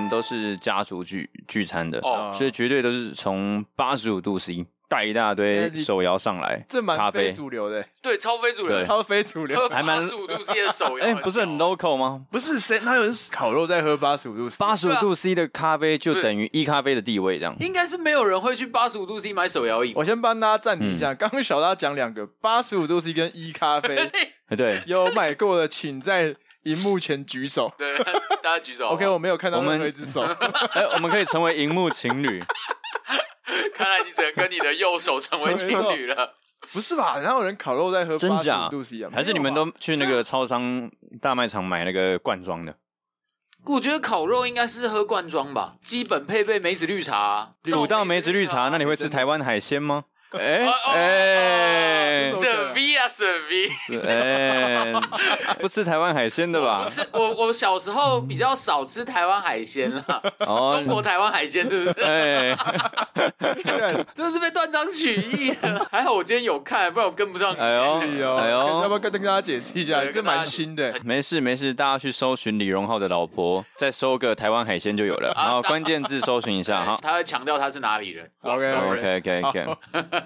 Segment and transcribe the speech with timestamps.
[0.00, 9.68] 们都是家族聚聚餐的，哦所以绝对都是从八十五度 C 带一大堆手摇上来，这蛮非主流的，对，超非主流对，超非主流喝。
[9.68, 12.26] 还蛮八十五度 C 的手摇，哎、不是很 local 吗？
[12.32, 14.56] 不是谁哪有人烤肉在喝八十五度 C？
[14.58, 17.54] 八十五度 C 的咖啡就等于一咖啡的地位，这样。
[17.60, 19.92] 应该是没有人会去八十五度 C 买手摇饮。
[19.94, 23.96] 我先帮大家暂停一嗯下，刚刚小大讲两个八十五度 C 跟一咖啡，
[24.50, 27.72] 哎对，有买过的请在荧幕前举手。
[27.76, 27.96] 对，
[28.42, 28.88] 大家举手。
[28.88, 30.22] OK，我没有看到我们任何一只手。
[30.72, 32.42] 哎、我们可以成为荧幕情侣。
[33.74, 36.34] 看来你只能跟你的右手成为情侣了。
[36.72, 37.18] 不是吧？
[37.18, 39.10] 然后人烤肉在喝八十真假五度 C 啊？
[39.12, 42.74] 还是你们都去那个超商大卖场买那个罐装的？
[43.64, 50.04] 我觉得烤肉应该是喝罐装吧，基本配备梅子绿茶啊，煮到梅子绿茶，那你会吃台湾海鲜吗？
[50.38, 53.68] 哎哦哎舍 V 啊舍 V。
[54.06, 54.92] 哎，
[55.58, 56.88] 不吃台湾海鲜的吧不？
[56.90, 62.04] 是我，我小时候比较少吃台湾海鲜啦，哦中国台湾海鲜是不是？
[62.06, 62.56] 哎，
[64.14, 65.86] 这是被断章取义的。
[65.90, 67.54] 还好我今天有看，不然我跟不上。
[67.54, 70.04] 哎呦哎呦，哎要不，要跟跟大家解释一下？
[70.12, 70.94] 这蛮新的。
[71.04, 76.94] 没事没事，大家去搜寻李荣浩的老婆，再搜个台湾海鲜就有了，啊然后关键字搜寻一下哈。
[77.02, 78.30] 他会强调他是哪里人。
[78.42, 79.66] OK，OK OK OK，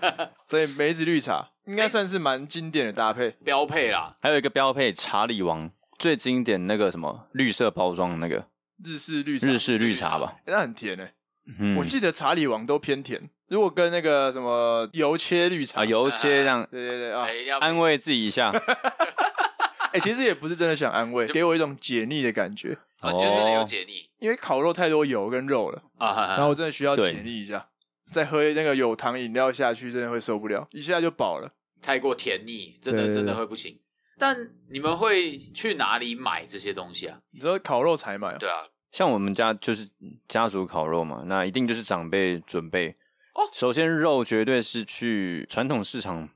[0.49, 3.31] 所以梅子绿茶应该算是蛮经典的搭配。
[3.45, 8.47] 标配啦，还有一个标配查理王最经典那个什么绿色包装那个。
[8.85, 11.15] 日式绿茶，日式绿茶吧，欸那很甜诶。
[11.61, 11.77] 嗯。
[11.77, 15.83] 我记得查理王都偏甜，如果跟那个什么油切绿茶。
[15.83, 16.67] 啊，油切这样。
[16.71, 18.51] 对对对啊，哎，要安慰自己一下。
[19.93, 24.11] 哎，其实也不是真的想安慰，给我一种解腻的感觉，啊，你觉得真的有解腻。
[24.19, 26.35] 因为烤肉太多油跟肉了，啊？
[26.35, 27.65] 然后我真的需要解腻一下，
[28.11, 31.53] 再喝那个有糖饮料下去，真的会受不了，一下就饱了。
[31.83, 33.79] 太过甜腻，真的真的会不行。
[34.17, 37.19] 但你们会去哪里买这些东西啊？
[37.33, 38.37] 你说烤肉才买啊？
[38.39, 39.89] 对啊，像我们家就是
[40.29, 42.95] 家族烤肉嘛，那一定就是长辈准备。
[43.35, 46.29] 哦首先肉绝对是去传统市场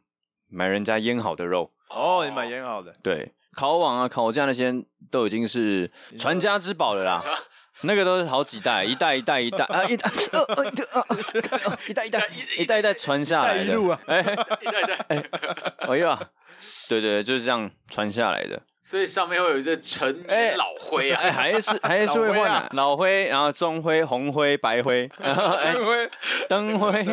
[0.49, 4.75] 买人家腌好的肉，哦，你买腌好的，对，烤网啊、烤架那些
[5.09, 7.23] 都已经是传家之宝了啦。
[7.83, 10.87] 那个都是好几代，一代一代一代 啊，一代呃呃一代
[11.89, 12.29] 一代一代
[12.59, 14.01] 一代一代传下来的一代一路啊。
[14.07, 14.35] 哎 对
[14.71, 14.97] 对对，
[15.79, 16.19] 哎呀，
[16.89, 18.61] 对对，就是这样传下来的。
[18.83, 26.11] 所以上面会有一些陈哎老灰啊，哎，还是 还是会换啊，老灰，然后中灰、红灰、白灰，然后哎因为
[26.49, 27.07] 灯灰。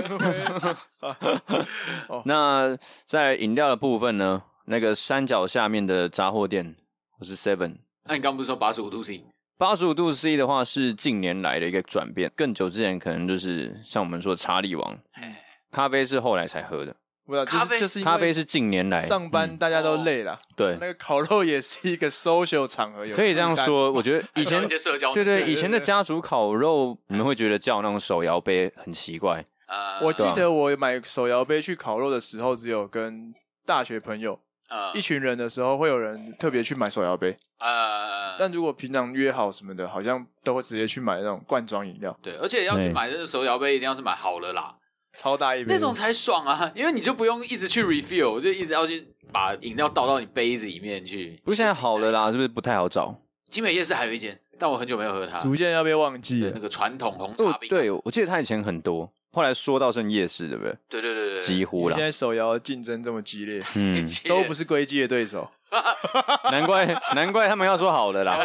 [2.24, 4.42] 那在饮料的部分呢？
[4.68, 6.76] 那个山脚下面的杂货店，
[7.20, 7.76] 我是 Seven。
[8.06, 9.24] 那你刚不是说八十五度 C？
[9.58, 16.94] 八十五度 C 的话是近年来的一个转变，更久之前可能就是像我们说查理王，哎，咖啡是后来才喝的，
[17.26, 19.58] 不知道，就咖啡是就是咖啡是近年来上班嗯。
[19.58, 23.92] 大家都累了，对，那个烤肉也是一个 social 场合，有可以这样说。
[23.94, 33.34] 我觉得以前 一些社交，对对，以前的家族烤肉，你们会觉得叫那种手摇杯很奇怪，呃，我记得我买手摇杯去烤肉的时候，只有跟
[33.66, 34.38] 大学朋友
[34.70, 37.38] 呃一群人的时候，会有人特别去买手摇杯。
[37.60, 44.76] 呃，但如果平常约好什么的，好像都会直接去买那种罐装饮料，对，而且要去买这个手摇杯，一定要是买好了啦，
[45.14, 51.40] 超大一杯那种才爽啊，因为你就不用一直去 refill，就一直要去把饮料倒到你杯子里面去。
[51.44, 53.22] 不过现在好了啦，是不是不太好找？
[53.50, 55.40] 金美夜市还有一间，但我很久没有喝它。
[55.40, 56.62] 逐渐要被忘记对，了那。
[56.62, 60.74] 个传统红茶，冰，哦对，我记得它以前很多，后来说到剩夜市，对不对？
[60.88, 65.52] 对对对对，几乎了现，在手摇竞争这么激烈，嗯，都不是龟基的对手。
[66.52, 68.40] 难怪难怪他们要说好了啦，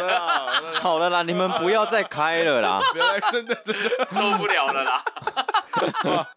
[0.81, 2.81] 好了啦，你们不要再开了啦。
[2.91, 3.89] 不要再真的真的。
[4.13, 5.01] 受不了了啦。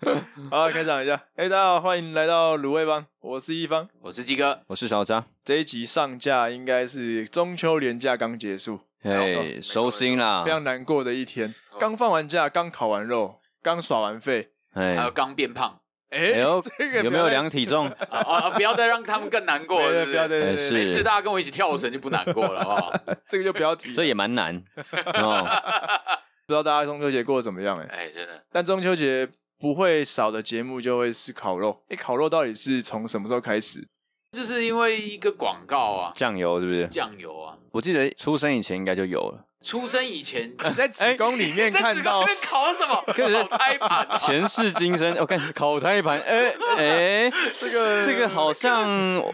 [0.53, 1.21] 好，开场一下。
[1.35, 3.89] 哎、大家好，欢迎来到卤味帮，我是一方。
[4.03, 11.49] 我是鸡哥，我是小张，这一集上架应该是中秋连假刚结束，嘿，收心啦非，常难过的一天。
[11.73, 14.51] 哦刚放完假，刚烤完肉，刚耍完废。
[14.75, 15.81] 哎还有刚变胖
[16.11, 17.89] 哎、哎呦 这个有没有量体重？
[18.11, 18.51] 啊啊！
[18.51, 20.29] 不要再让他们更难过了，对是不是？
[20.29, 22.93] 对没事，大家跟我一起跳绳就不难过了，好不好？
[23.27, 23.93] 这个就不要提。
[23.93, 24.63] 这也蛮难
[25.15, 25.45] 哦。
[26.47, 27.87] 不知道大家中秋节过得怎么样、欸？
[27.89, 29.29] 哎，哎，真的，但中秋节
[29.59, 31.83] 不会少的节目就会是烤肉。
[31.89, 33.89] 哎、烤肉到底是从什么时候开始？
[34.33, 36.87] 就是因为一个广告啊，酱油是不是？
[36.89, 39.47] 酱油啊，我记得出生以前应该就有了。
[39.65, 43.03] 出生以前 你在子宫里面在看到这个里面烤什么？
[43.15, 48.87] 可是胎盘啊，前世今生，我看考胎盘，哎哎，这个这个好像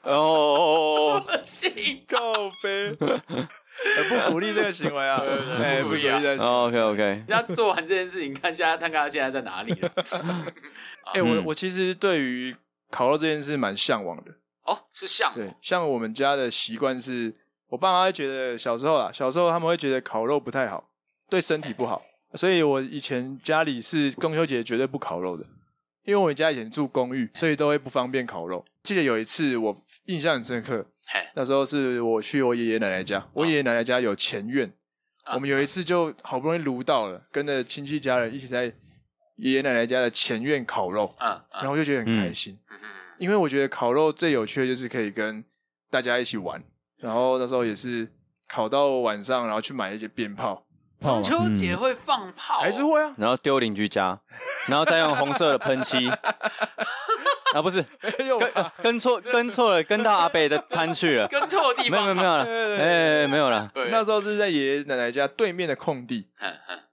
[0.04, 1.72] 哦，行
[2.08, 5.22] 靠背，呃 不鼓励这个行为啊！
[5.60, 6.68] 哎，不鼓励这个行为。
[6.68, 9.90] OK OK，人家做完这件事情，看现在看看他现在在哪里了。
[11.14, 12.54] 哎，我嗯我其实对于
[12.90, 14.30] 烤肉这件事蛮向往的。
[14.64, 17.34] 哦，是像对，像我们家的习惯是，
[17.70, 20.90] 我爸妈会觉得小时候啊，小时候他们会觉得烤肉不太好，
[21.28, 22.02] 对身体不好，
[22.34, 25.44] 所以我以前家里是中秋节绝对不烤肉的，
[26.04, 28.64] 因为我们家以前住公寓，所以都会不方便烤肉。
[28.82, 29.76] 记得有一次我
[30.06, 30.84] 印象很深刻，
[31.34, 34.72] 那时候是我去我爷爷奶奶家，我爷爷奶奶家有前院，
[35.32, 38.64] 我们有一次就好不容易炉到了，跟着亲戚家人一起在
[39.36, 41.14] 爷爷奶奶家的前院烤肉，
[41.52, 42.58] 然后就觉得很开心，
[43.18, 45.44] 因为我觉得烤肉最有趣的就是可以跟
[45.88, 46.62] 大家一起玩，
[47.00, 48.08] 然后那时候也是
[48.48, 50.64] 烤到晚上，然后去买一些鞭炮。
[51.00, 54.20] 中秋节会放炮，还是会啊，然后丢邻居家，
[54.66, 56.10] 然后再用红色的喷漆，
[57.56, 57.82] 啊不是，
[58.38, 66.28] 跟跟错跟错了，跟到阿北的摊去了，跟错地方，没有没有了，哎没有了，那时候是在爷爷奶奶家对面的空地，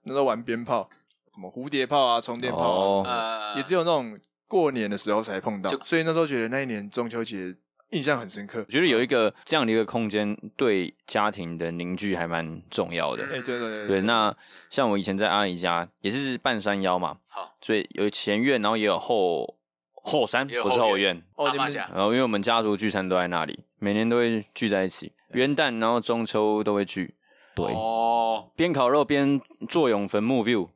[0.04, 0.88] 那时候玩鞭炮，
[1.34, 7.54] 什么蝴蝶炮啊、充电炮啊，也只有那种过年的时候才碰到，所以那时候觉得那一年中秋节。
[7.90, 13.24] 印象很深刻，我觉得有一个这样的一个空间，对家庭的凝聚还蛮重要的。
[13.24, 14.00] 哎，对对对，对。
[14.02, 14.34] 那
[14.68, 19.56] 像我以前在阿姨家，也是半山腰嘛，好，所以有前院，然后也有后
[19.94, 21.22] 后山，不是后院。
[21.36, 21.88] 哦，你们家。
[21.94, 27.14] 然后因为我们家族聚餐都在那里，每年都会聚在一起， 元旦然后中秋都会聚。
[27.54, 30.68] 对哦，边烤肉边坐拥坟墓 view。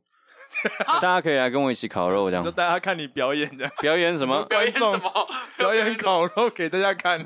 [1.01, 2.45] 大家可以来跟我一起烤肉，这样。
[2.45, 4.43] 就大家看你表演的， 表演什么？
[4.45, 5.29] 表演什么？
[5.57, 7.21] 表演烤肉给大家看。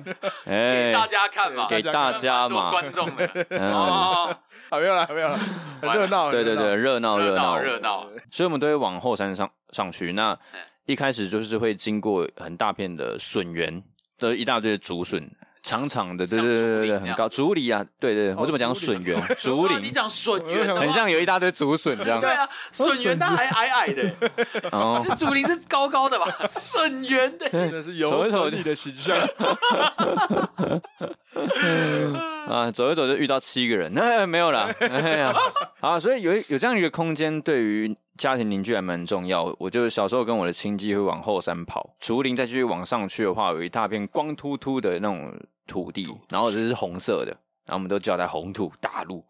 [0.44, 3.28] 哎给大家看嘛，给大家嘛，观众的。
[3.58, 4.36] 哦，
[4.70, 5.38] 好，没有了，没有了，
[5.80, 6.30] 很热闹。
[6.30, 8.06] 对对对，热闹热闹热闹。
[8.30, 10.12] 所以我们都会往后山上上去。
[10.12, 10.36] 那
[10.86, 13.82] 一开始就是会经过很大片的笋园
[14.18, 15.30] 的一大堆的竹笋。
[15.66, 22.20] 长长的，对对对对，很高竹林啊，对对，我怎么讲笋园，竹林，你讲笋园，很像有一大堆竹笋这样。
[22.20, 24.08] 对啊，笋园它还矮矮的，
[25.02, 26.26] 是竹林是高高的吧？
[26.52, 29.18] 笋园的，真的是有手你的形象。
[32.48, 34.72] 啊，走一走就遇到七个人，那没有啦。
[34.78, 35.34] 哎呀，
[35.80, 37.96] 啊，所以有有这样一个空间，对于。
[38.16, 45.30] 家庭凝聚还蛮重要，我就小时候跟我的亲戚会往后山跑，竹林再继续往上去的话，有一大片光秃秃的那种
[45.66, 47.32] 土地，然后这是红色的，
[47.64, 49.24] 然后我们都叫它红土大陆。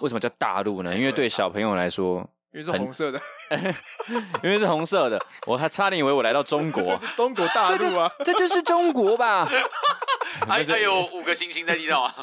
[0.00, 0.96] 为什么叫大陆呢？
[0.96, 2.18] 因为对小朋友来说，
[2.52, 3.20] 因为是红色的，
[4.42, 9.48] 因为是红色的，我还差点以为我来到中国， 中国大陆啊这，这就是中国吧？
[10.48, 12.14] 还还有五个星星在地上啊？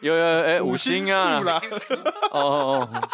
[0.00, 1.40] 有有哎、欸，五星啊！
[2.30, 3.08] 哦哦哦。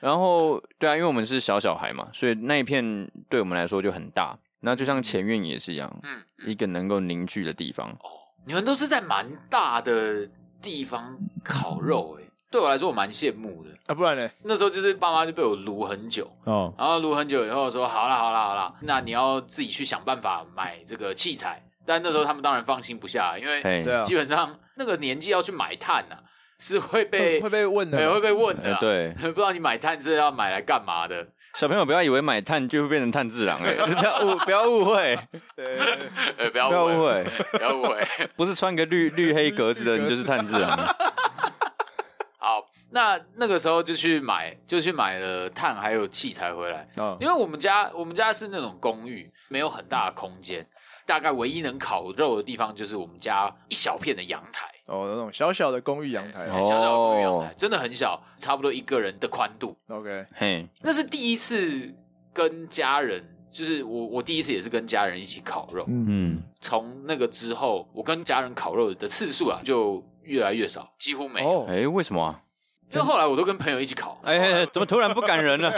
[0.00, 4.36] 然后，对啊，因为我们是小小孩嘛，所以那一片对我们来说就很大。
[4.60, 7.88] 那就像前院也是一样，嗯，一个能够凝聚的地方。
[7.88, 8.10] 哦，
[8.44, 10.28] 你们都是在蛮大的
[10.60, 13.94] 地方烤肉，哎，对我来说我蛮羡慕的啊。
[13.94, 14.28] 不然呢？
[14.44, 21.62] 那时候就是爸妈就被我撸很久哦，然后撸很久以后说，好啦好啦好啦，那你要自己去想办法买这个器材。
[21.84, 26.16] 但那时候他们当然放心不下，因为基本上那个年纪要去买炭呐。
[26.58, 28.76] 是会被会被问的，对，会被问的。
[28.78, 31.26] 对， 不知道你买炭是要买来干嘛的？
[31.54, 35.18] 小朋友不要以为买炭就会变成炭治郎 哎，不要误不要误会，
[35.54, 38.06] 对，不要误会，不要误会，
[38.36, 40.76] 不 是穿个绿绿黑格子的你就是炭治郎。
[42.38, 46.86] 好，那那个时候就去买，就去买了炭还有器材回来。
[46.96, 50.66] 嗯因为我们家我们家是那种公寓，没有很大的空间。
[51.04, 59.74] 大概唯一能烤肉的地方就是我们家一小片的阳台哦，那种小小的公寓阳台，小小的公寓阳台真的很小，差不多一个人的宽度。
[59.88, 61.90] OK，嘿，那是第一次
[62.34, 65.86] 跟家人，就是我我第一次也是跟家人一起烤肉。
[65.88, 71.64] 嗯，从那个之后，我跟家人烤肉的次数啊就越来越少，几乎没有。
[71.64, 72.42] 哎，为什么啊？
[72.90, 74.20] 因为后来我都跟朋友一起烤。
[74.22, 75.72] 哎，怎么突然不感人了？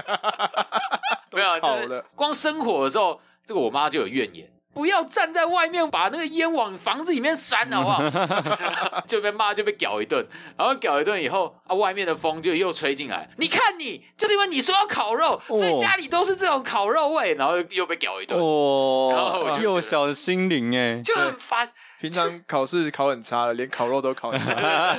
[1.31, 4.51] 没有，就是光生火的时候，这个我妈就有怨言。
[4.75, 9.01] 不要站在外面，把那个烟往房子里面扇，好不好？
[9.07, 10.27] 就被骂，就被屌一顿，
[10.59, 13.31] 然后屌一顿以后，啊，外面的风就又吹进来。
[13.39, 18.39] 你看你，就是因为你说要烤肉，所以家里都是这种烤肉味，然后又被屌一顿。
[18.39, 21.71] 哦，然后我就幼小的心灵哎，就很烦。
[22.01, 24.97] 平常考试考很差了，连烤肉都考很差，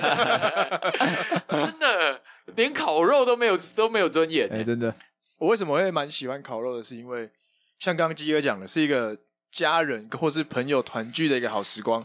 [1.51, 2.21] 真的，
[2.55, 4.49] 连烤肉都没有都没有尊严。
[4.51, 4.95] 哎，真的。
[5.37, 6.81] 我为什么会蛮喜欢烤肉的？
[6.81, 7.29] 是因为
[7.77, 9.17] 像刚刚基哥讲的，是一个。
[9.55, 12.03] 家人或是朋友团聚的一个好时光，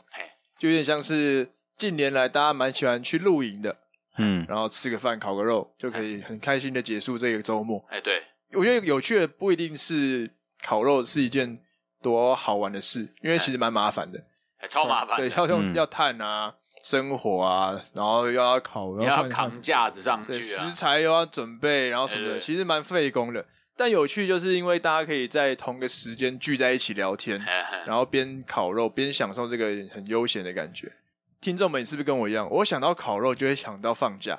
[0.57, 3.77] 就有点像是近年来大家蛮喜欢去露营的，
[4.19, 7.85] 嗯，然后吃个饭、烤个肉，就可以很开心的结束这个周末。
[7.89, 10.31] 哎，对，我觉得有趣的不一定是
[10.63, 11.61] 烤肉是一件
[12.01, 14.23] 多好玩的事，因为其实蛮麻烦的，
[14.69, 15.17] 超麻烦。
[15.17, 16.55] 对，要用要炭啊、
[16.85, 23.45] 生火啊，然后又要烤，又要扛架子上去，食材又要准备，然后什么的，其实蛮费工的。
[23.81, 27.43] 但有趣就是因为大家可以在同个时间聚在一起聊天，
[27.87, 30.93] 然后边烤肉边享受这个很悠闲的感觉。
[31.41, 32.47] 听众们你是不是跟我一样？
[32.51, 34.39] 我想到烤肉就会想到放假，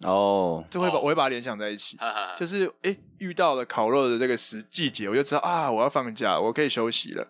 [0.00, 1.96] 哦，就会把我会把它联想在一起，
[2.36, 7.24] 就是哎遇到了烤肉的这个时季节，我就知道啊我要放假，我可以休息了，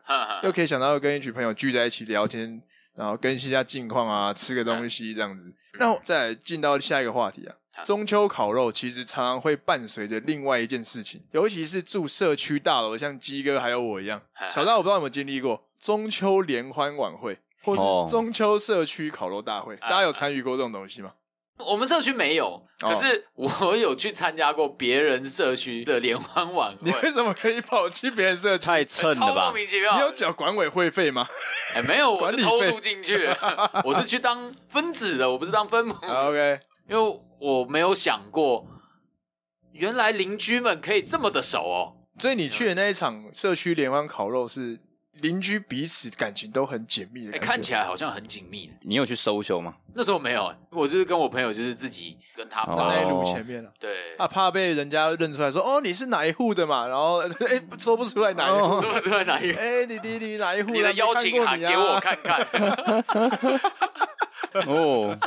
[0.45, 2.63] 又可以想到跟一群朋友聚在一起聊天，
[2.95, 5.55] 然后更新一下近况啊，吃个东西这样子。
[5.79, 7.55] 那再进到下一个话题啊。
[7.85, 21.13] 中秋烤肉其实常常会伴随着另外一件事情，尤其是住社区大楼，像鸡哥还有我一样，小大我不知道有没有经历过中秋联欢晚会，或是中秋社区烤肉大会，大家有参与过这种东西吗？
[21.59, 26.79] 我们社区没有，可是我有去参加过别人社区的联欢晚会。
[26.81, 28.67] 你为什么可以跑去别人社区？
[28.67, 29.45] 太蹭了吧！
[29.45, 29.95] 莫名其妙。
[29.95, 31.29] 你有缴管委会费吗？
[31.75, 33.29] 哎，没有，我是偷渡进去，
[33.85, 35.95] 我是去当分子的，我不是当分母。
[36.03, 36.59] OK，
[36.89, 37.21] 因为。
[37.43, 38.65] 我没有想过，
[39.73, 41.97] 原来邻居们可以这么的熟哦。
[42.21, 44.79] 所以你去的那一场社区联欢烤肉是
[45.15, 48.71] 邻居彼此感情都很紧密的，看起来好像很紧密。
[48.83, 49.75] 你有去 social 吗？
[49.93, 53.73] 那时候没有，我就是跟我朋友，就是自己跟他们在路前面了。
[53.81, 56.87] 对，他怕被人家认出来说哦，你是哪一户的嘛？
[56.87, 59.59] 然后 哎，说不出来哪一户，说不出来哪一户。
[59.59, 60.71] 哎，你你你哪一户？
[60.71, 62.47] 你的邀请函给我看看。
[64.69, 65.19] 哦。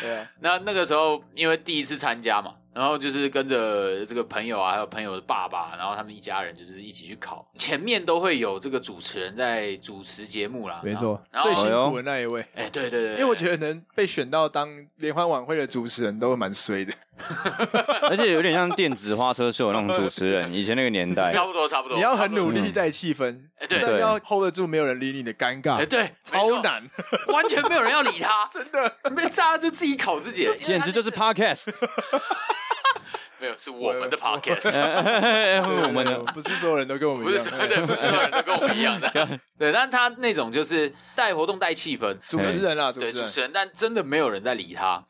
[0.00, 7.50] 对，那那个时候因为第一次参加嘛，然后就是跟着这个朋友啊，还有朋友的爸爸，然后他们一家人就是一起去考。
[7.56, 12.44] 前面都会有这个主持人在主持节目啦，没错，最辛苦的那一位。
[12.54, 16.92] 哎，对对对，因为我觉得能被选到当联欢晚会的主持人都蛮衰的。
[18.10, 21.96] 而且有点像电子花车秀那种主持人，以前那个年代， 差不多差不多。
[21.96, 26.86] 你要很努力带气氛，哎对，但要 hold 得住没有人理你的尴尬，哎对，超难，
[27.28, 31.72] 完全没有人要理他， 真的，没大家就自己考自己，简直就是 podcast。
[33.38, 34.70] 没有，是我们的 podcast，
[35.86, 39.08] 我们的 不是所有人都跟我们一样，不是对，不是所有人都跟我们一样的，
[39.58, 45.04] 对，但他那种就是带活动带气氛，主持人啊，对，主持人，但真的没有人在理他。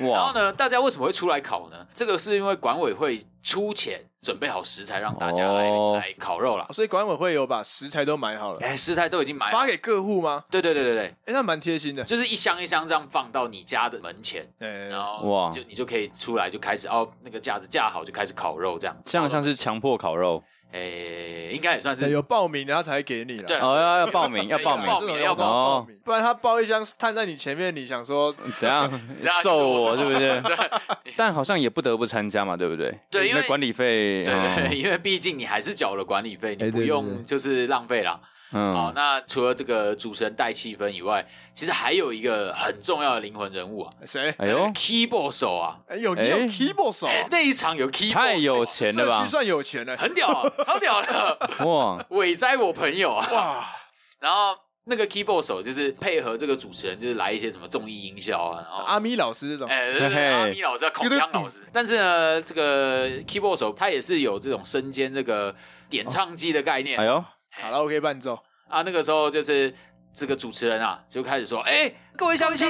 [0.00, 1.86] 哇，然后呢，大家为什么会出来考呢？
[1.92, 4.00] 这个是因为管委会出钱。
[4.22, 5.96] 准备好食材让大家来、oh.
[5.96, 8.60] 来烤肉了，所以管委会有把食材都买好了。
[8.60, 10.44] 哎，食材都已经买发给客户吗？
[10.48, 20.40] 对对对对对，哎，那蛮贴心的，就是一箱一箱这样放到你家的门前，对，然后哇，就你就可以出来就开始哦，那个架子架好就开始烤肉这样，像像是强迫烤肉。
[20.72, 22.10] 诶，应该也算是。
[22.10, 23.44] 有报名，然后才给你了。
[23.44, 28.90] 对，哦，要要报名，要报名，报名要报名，不然他包一箱摊在你前面，你想说怎样？
[29.42, 30.42] 揍我，对不 对？
[31.16, 32.92] 但好像也不得不参加嘛，对不对？
[33.10, 34.34] 对，因为管理费，对
[34.68, 38.20] 对，因为毕竟你还是缴了管理费，你不用就是浪费了。
[38.52, 44.34] 嗯，好，那除了这个主持人带气氛以外，其实还有一个很重要的灵魂人物啊，谁？
[44.38, 49.18] 哎呦，keyboard 手啊，哎呦，你有 keyboard 手，那一场有 keyboard，太有钱了吧？
[49.18, 53.66] 社区算有钱了，很屌啊， 超屌的，哇，伟哉我朋友啊，哇，
[54.20, 58.84] 然后那个 keyboard 手就是配合这个主持人，就是来一些什么综艺音效啊，然后。
[58.84, 65.54] 阿咪老师这种，哎，对对，阿咪老师、孔锵老师，但是呢，这个 keyboard 手他也是有这种身兼这个
[65.88, 67.24] 点唱机的概念，哎呦，
[67.60, 68.38] 好了，我可以伴奏。
[68.68, 69.72] 啊，那个时候就是
[70.14, 72.68] 这个主持人啊，就开始说：“哎，各位乡亲，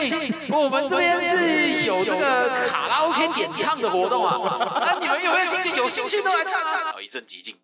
[0.50, 5.76] 我们这边是有这个卡拉 OK 点唱的活动啊，那你们有没有兴趣？
[5.76, 7.56] 有兴趣都来唱唱。”好，一阵寂静。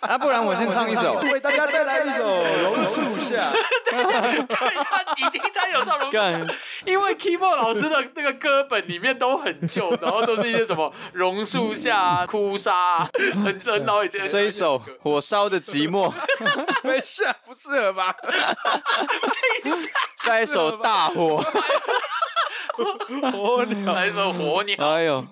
[0.00, 2.26] 啊，不然我先唱一首， 为大家带来一首
[2.62, 3.42] 《榕树下》。
[3.90, 6.54] 对对对，他已经他有唱榕树下，
[6.86, 13.04] 因为 keyboard 老师的那个歌本里面都很旧，然后都是一些什么榕树下、哭砂，
[13.44, 14.28] 很很老以前。
[14.28, 16.10] 这一首《火烧的寂寞》，
[16.82, 18.14] 没事，不适合吧？
[18.22, 19.90] 等一下，
[20.24, 21.44] 下一首《大火》，
[23.32, 24.76] 火鸟，来一首《火鸟》。
[24.82, 25.26] 哎呦，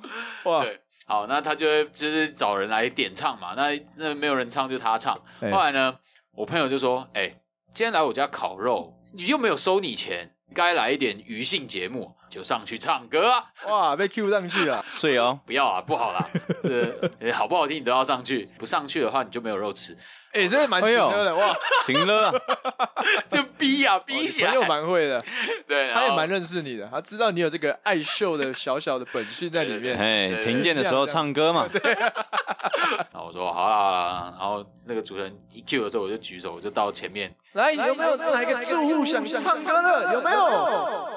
[0.45, 0.65] 哇！
[1.09, 5.19] 好，那他就会就是找人来点唱嘛，那那没有人唱就他唱。
[5.41, 5.99] 欸、后来呢，
[6.33, 7.41] 我朋友就说：“哎、欸，
[7.73, 16.29] 今天来我家烤肉，你又没有收你钱，该来一点余兴节目，就上去唱歌啊！”哇，被 Q 上去了， 睡哦，不要啊，不好啦，
[16.63, 19.97] 是、欸、 好不好听你都要上去，不上去的话你就没有肉吃。
[20.39, 22.33] 哎，这个蛮情勒的哇， 情勒，
[23.29, 25.21] 就逼啊逼起来，朋友蛮会的，
[25.67, 29.99] 对，他也蛮认识你的，他知道你有这个爱秀的小小的本性在里面。
[29.99, 31.67] 哎，停电的时候唱歌嘛。
[31.71, 31.81] 对。
[31.93, 37.35] 然后我说好啦好了，然后那个主持人一 Q 的时候，我就举手，我就到前面。
[37.53, 40.15] 来，有没有哪一个住户想唱歌的？
[40.15, 41.09] 有没有？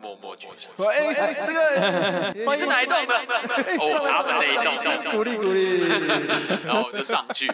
[0.00, 0.70] 默默举手。
[0.84, 3.14] 哎哎，这个你是哪一栋的？
[3.78, 5.12] 哦，他们那一栋。
[5.12, 5.86] 鼓励鼓励。
[6.66, 7.50] 然后我就上去。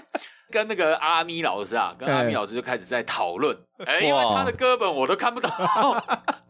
[0.51, 5.51] 跟那个阿咪老师啊，跟阿咪老师就开始在讨论，哎，因为他的歌本我都看不懂，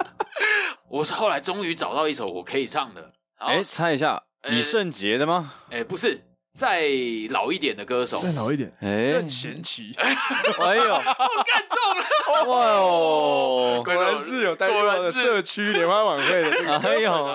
[0.89, 5.53] 我是后来终于找到一首我可以唱的，哎，猜一下，李圣杰的吗？
[5.71, 6.23] 哎，不是，
[6.57, 6.89] 再
[7.31, 11.01] 老一点的歌手，再老一点，哎，任贤齐， 哎呦，我
[11.45, 17.35] 看中了，哇哦，果然是有带过社区联欢晚会的，哎呦，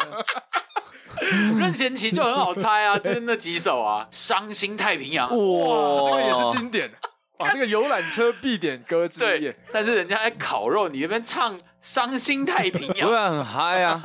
[1.58, 6.92] 任贤齐就很好猜啊， 就是那几首啊，《伤心太平洋》哇，这个也是经典。
[7.40, 9.42] 哇，这个游览车必点歌之一。
[9.42, 14.02] 对，但是人家在烤肉，你那边唱《伤心太平洋》，不然很嗨啊，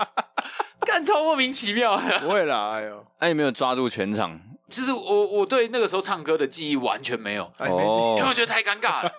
[0.80, 1.98] 干超莫名其妙。
[2.20, 4.40] 不会啦，哎呦，哎，有没有抓住全场？
[4.70, 7.66] 就是我，我对那个时候唱歌的记忆完全没有，因
[8.16, 9.12] 为我觉得太尴尬了，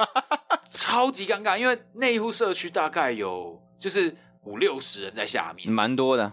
[0.72, 1.58] 超级尴尬。
[1.58, 6.31] 因为那一户社区大概有就是五六十人在下面，蛮多的。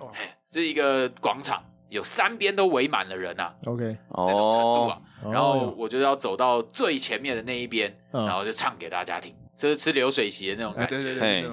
[0.60, 3.54] 是一个广场，有三边都围满了人啊。
[3.66, 4.98] OK，那种程度啊。
[5.22, 11.52] 哦、然后我就要走到最前面的那一边，哦、然后就唱给大家听，这、就是吃流水席的那种感觉，对对对，对，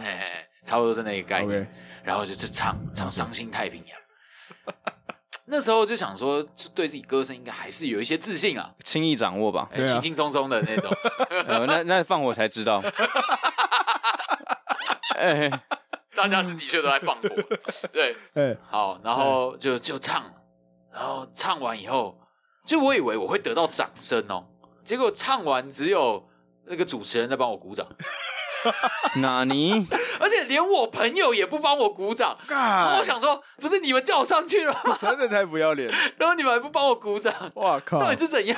[0.66, 1.64] 差不多是那个概念。
[1.64, 1.68] Okay.
[2.04, 3.98] 然后就是唱唱《伤心太平洋》。
[5.46, 6.44] 那时候就想说，
[6.76, 10.92] 对自己歌声应该还是有一些自信啊，轻易掌握吧，轻轻松松的那种。
[11.48, 12.84] 呃、那那放我才知道，
[15.16, 15.50] 哎，
[16.16, 17.30] 大家是的确都在放火，
[17.92, 20.24] 对， 哎，好，然后就就唱，
[20.94, 22.18] 然后唱完以后，
[22.66, 24.46] 就我以为我会得到掌声哦，
[24.84, 26.28] 结果唱完只有
[26.66, 27.86] 那个主持人在帮我鼓掌。
[29.18, 29.86] 哪尼？
[30.22, 32.38] 而且连我朋友也不帮我鼓掌。
[32.98, 34.96] 我想说，不是你们叫我上去了吗？
[35.02, 35.92] 真的太不要脸。
[36.18, 38.00] 然后你们还不帮我鼓掌，哇靠！
[38.00, 38.58] 到底是怎样？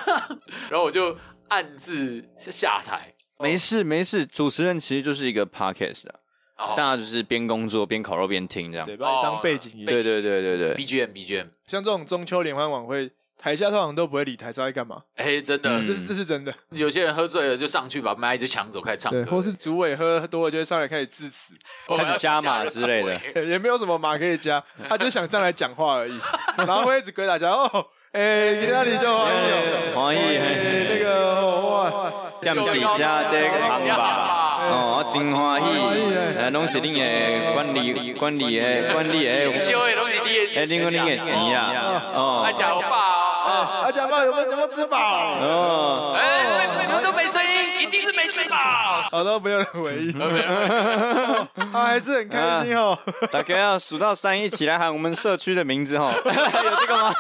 [0.70, 3.16] 然后我就暗自下台。
[3.40, 6.25] 没事没事，主持人其实就是一个 podcast 啊，oh.
[6.58, 9.86] 大家就是边工作边烤肉边听这样，对，把你当背景音。
[9.86, 11.48] 对对对对对，BGM BGM。
[11.68, 13.12] 像这种中秋联欢晚会。
[13.38, 15.04] 台下通常都不会理台上在干嘛？
[15.18, 16.52] 哎，真的，这这是真的。
[16.72, 19.24] 有些人喝醉了就上去把麦一直抢走，开始唱歌。
[19.30, 21.54] 或是主委喝多了就会上来开始致辞，
[21.96, 26.20] 开始加码之类的， 也没有什么码可以加， 他就想上来讲话而已。
[26.58, 30.24] 然后会一直跟大家哦，哎，那里就欢迎，欢迎，
[30.90, 35.68] 那个哇，店底下这个红吧，哦，真欢喜，
[36.38, 43.22] 呃，拢是恁的管理管理的管理的，收的拢是你的，哎，恁个恁的钱啊，哦，来讲吧。
[43.46, 43.92] 啊！
[43.94, 44.98] 讲话有没有怎么吃饱？
[45.40, 48.58] 哦，哎，你们都没声音，一定是没吃饱。
[49.12, 50.12] 好的，没有人回应。
[51.72, 52.98] 他 还是很开心哦。
[53.32, 56.12] 大家要数到三一起来喊我们社区的名字哦。
[56.26, 56.32] 有
[56.80, 57.14] 这个吗？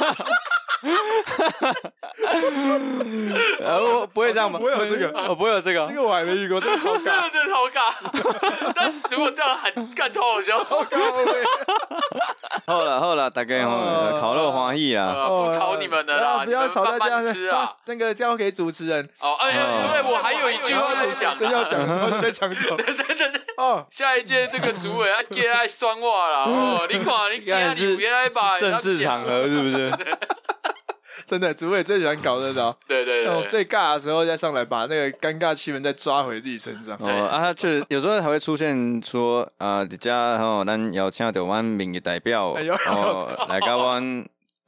[3.64, 4.60] 呃，不会这样吗？
[4.60, 5.88] 不会有这个，我不会有这个。
[5.88, 7.94] 这个我还没遇过，这个超尬，这个超尬。
[8.76, 10.58] 但如果这样喊，干超好笑。
[12.68, 15.28] 好了好了，大家哦，烤肉欢喜啊！
[15.28, 17.74] 不吵你们的啦，不要吵大家吃啊。
[17.86, 19.08] 那个交给主持人。
[19.20, 22.76] 哦，哎呀，因为我还有一句话要讲，真要讲，就被抢走。
[22.86, 23.32] 对对对。
[23.58, 26.88] 哦，下一届这个主委啊，给爱酸话了哦。
[26.90, 29.92] 你看，你 今天你别来把政治场合是不是？
[31.28, 36.96] 真的，主委最喜欢搞这种，对对对，最尬的时候再上来把那个尴尬气氛再抓回自己身上。
[37.00, 44.26] 哦啊，他确实有时候还会出现说啊，这家吼，咱邀请到阮民意代表哦， 来跟阮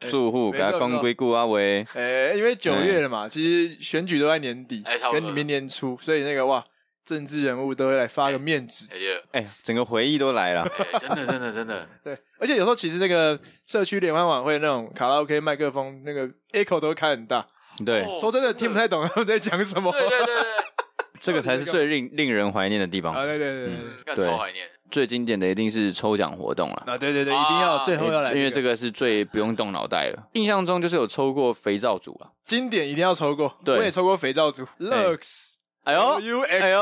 [0.09, 1.57] 住户给他讲几句啊话。
[1.93, 6.63] 哎，因为九月了嘛，其实选举都在年底，跟明年初，所以那个哇。
[7.07, 8.85] 政治人物都会来发个面子，
[9.31, 12.17] 哎呀，整个回忆都来了，真的，真的，真的， 对。
[12.39, 17.45] 而且有时候其实那个社区联欢晚会那种卡拉 OK 麦克风那个 echo 都会开很大，
[17.85, 18.03] 对。
[18.19, 19.91] 说真的，听不太懂 他们在讲什么。
[19.91, 20.43] 对对对对，
[21.19, 23.25] 这个才是最令令人怀念的地方啊！
[23.25, 24.67] 对对对对，超怀念。
[24.89, 26.97] 最经典的一定是抽奖活动了啊！
[26.97, 30.29] 对对对，一定要最后要来，因为这个是最不用动脑袋了。
[30.33, 33.57] 印象中就是有抽过肥皂组啊，经典一定要抽过。
[33.65, 36.81] 对我也抽过肥皂组，Lux，哎呦，哎呦。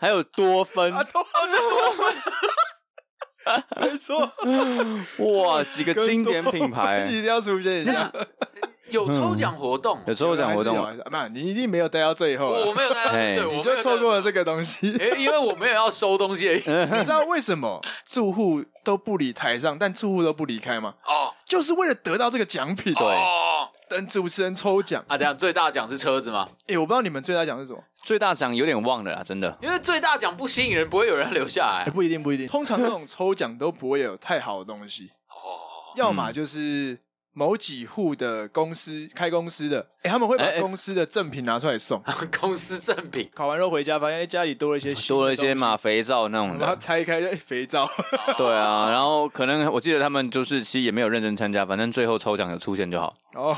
[0.00, 1.12] 还有多芬，多芬，
[3.80, 4.18] 没错，
[5.18, 7.06] 哇，几个经典品牌。
[7.08, 8.10] 一定要出现一下。
[8.90, 10.76] 有抽奖活动，有抽奖活动，
[11.10, 16.52] 妈，你一定没有待到最后，我没有待到，对，你就错过了这个东西，因为我没有要收东西。
[16.92, 20.92] 你知道为什么住户都不理台上，但住户都不离开吗？
[21.06, 23.06] 哦，就是为了得到这个奖品，对。
[23.92, 26.48] 等主持人抽奖啊，这样最大奖是车子吗？
[26.66, 27.78] 哎，我不知道你们最大奖是什么。
[28.02, 29.56] 最大奖有点忘了啦，真的。
[29.60, 31.90] 因为最大奖不吸引人，不会有人留下来。
[31.92, 32.46] 不一定，不一定。
[32.46, 35.10] 通常那种抽奖都不会有太好的东西。
[35.28, 35.94] 哦。
[35.96, 36.98] 要么就是。
[37.34, 41.98] 某几户的公司开公司的，哎，他们会把公司的赠品拿出来送。
[42.38, 46.58] 公司赠品，烤完肉回家，发现家里多了一些，多了一些嘛肥皂那种的。
[46.58, 47.88] 然后拆开，哎，肥皂。
[48.36, 53.16] 对啊，然后可能我记得他们就是其实也没有认真参加，反正最后抽奖有出现就好。
[53.34, 53.56] 哦，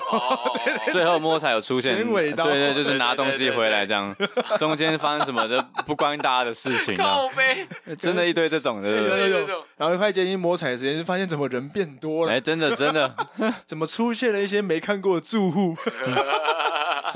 [0.93, 4.15] 最后摸彩有出现，对对，就是拿东西回来这样。
[4.59, 6.97] 中间发生什么的不关大家的事情。
[6.97, 9.55] 靠北，真的一堆这种的，对对对。
[9.77, 12.33] 然后快接近摸彩的时间，就发现怎么人变多了。
[12.33, 13.13] 哎，真的真的。
[13.67, 15.77] 怎么出现了一些没看过的住户？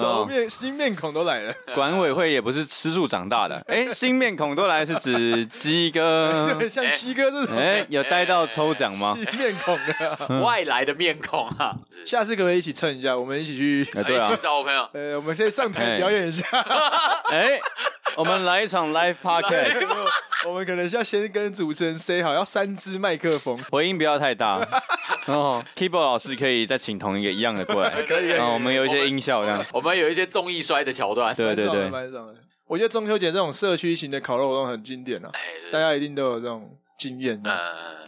[0.02, 1.54] 熟面新面孔都来了。
[1.74, 9.16] 管委会也不是吃素长大的， 哎，新面孔都来是指鸡哥， 对，像鸡哥这种，哎，有带到抽奖吗？
[9.30, 11.74] 新面孔的，外来的面孔啊，
[12.06, 13.16] 下次可不可以一起蹭一下？
[13.16, 16.44] 我们一起去，对啊，找我朋友，呃，我们先上台表演一下，
[17.30, 17.58] 哎，
[18.16, 19.86] 我们来一场 live podcast，
[20.46, 24.58] 我们可能要先跟主持人 say 好，要三支麦克风，回音不要太大。
[25.26, 28.28] 哦，keyboard 老师可以再请同一个一样的过来，可以。
[28.28, 31.90] 然后我们有一些音效这样，我们有一些综艺摔的桥段，对对对。
[32.66, 35.30] 我觉得中秋节这种社区型的烤肉活动很经典啊，
[35.72, 37.40] 大家一定都有这种经验。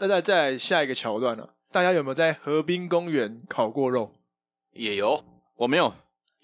[0.01, 4.13] 那再再来下一个桥段了，大家有没有在河滨公园烤过肉？
[4.73, 5.25] 也有，
[5.57, 5.95] 我没有，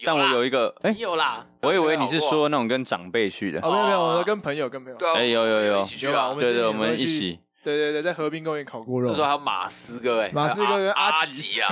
[0.05, 1.45] 但我有一个，哎，有啦。
[1.61, 4.97] 我以为你是说那种跟长辈去的，哦，没有没有，我说跟朋友跟朋友。
[5.15, 7.39] 哎，有有有，一起去吧对对，我们一起。
[7.63, 9.09] 对对对，在和平公园烤过肉。
[9.09, 11.67] 那时候还有马斯哥哎，马斯哥跟阿吉啊。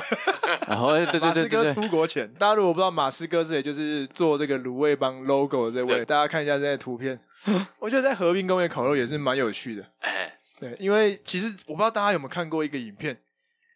[0.68, 7.18] 然 后 对对对，马斯哥出国前，大家如果不知道马斯哥是谁，就是做这个卤味帮 logo 的这位，大家看一下这些图片。
[7.80, 9.86] 我觉得在和平公园烤肉也是蛮有趣的。
[10.00, 13.18] 哎，对，因为其实我不知道大家有没有看过一个影片，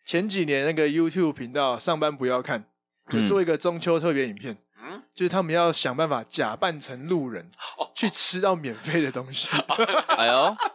[0.03, 2.65] 前几年那个 YouTube 频道上班不要看，
[3.09, 7.49] 就做一个中秋特别影片，嗯，就是他们要想办法假扮成路人，
[7.95, 9.49] 去吃到免费的东西。
[10.17, 10.55] 哎呦。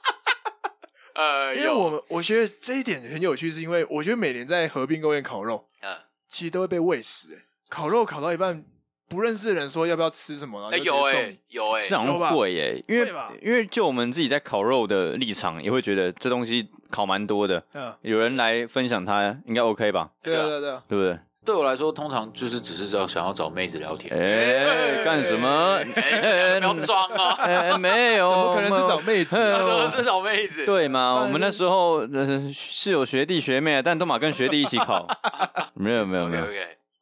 [1.14, 5.96] 呃，因为我们我觉得这一点很有趣，是因为我觉得每年在河滨公园烤肉，嗯，
[6.28, 7.28] 其实都会被喂食。
[7.32, 8.64] 哎，烤肉烤到一半，
[9.08, 11.38] 不认识的人说要不要吃什么，然后就直接送你。
[11.50, 17.64] 有哎，这样会耶，因为因为就我们自己在烤肉的立场，也会觉得这东西烤蛮多的。
[17.74, 20.10] 嗯，有人来分享，它应该 OK 吧？
[20.20, 21.16] 对对对，对不对？
[21.44, 24.12] 对我来说，通常就是只是要想要找妹子聊天。
[24.16, 25.78] 哎，干什么？
[25.85, 27.35] 不要装啊！
[27.44, 29.37] 哎，没有，怎么可能是找妹子？
[29.37, 30.64] 怎么是找妹子？
[30.64, 31.22] 对嘛？
[31.22, 32.07] 我们那时候
[32.52, 35.07] 是有学弟学妹，但都嘛跟学弟一起考。
[35.74, 36.46] 没有没有没有，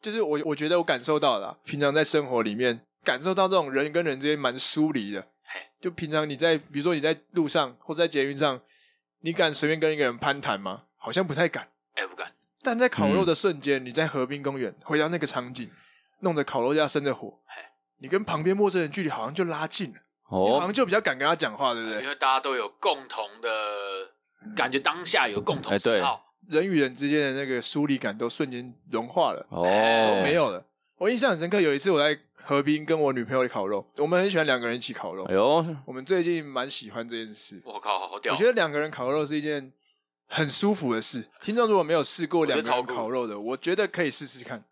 [0.00, 5.24] 就是我我觉得我感受到了，平常在生活里面感受到这种人跟人之间蛮疏离的。
[5.80, 8.60] 就平常你在，比如说你在路上或者在捷运上，
[9.20, 10.82] 你敢随便跟一个人攀谈吗？
[10.96, 11.68] 好像不太敢。
[11.94, 12.32] 哎，不敢。
[12.62, 15.68] 但在烤肉的瞬间，嗯、你在河滨公园回到那个场景，
[16.20, 17.40] 弄着烤肉架生着火，
[17.98, 19.98] 你跟旁边陌生人距离好像就拉近了，
[20.28, 22.02] 哦，你好像就比较敢跟他讲话，对不对？
[22.02, 23.48] 因为大家都有共同的
[24.54, 30.64] 感觉，当下有共同喜好，人与人之间的那个疏离感都瞬间融化了，哦，都没有了。
[30.98, 37.60] 我印象很深刻，有一次我在河滨跟我女朋友烤肉，我们很喜欢两个人一起烤肉，哎呦，我们最近蛮喜欢这件事。
[37.64, 38.32] 我靠，好屌！
[38.32, 39.72] 我觉得两个人烤肉是一件。
[40.32, 41.28] 很舒服的事。
[41.42, 44.64] 听众如果没有试过两个人烤肉的，我觉得可以试试看。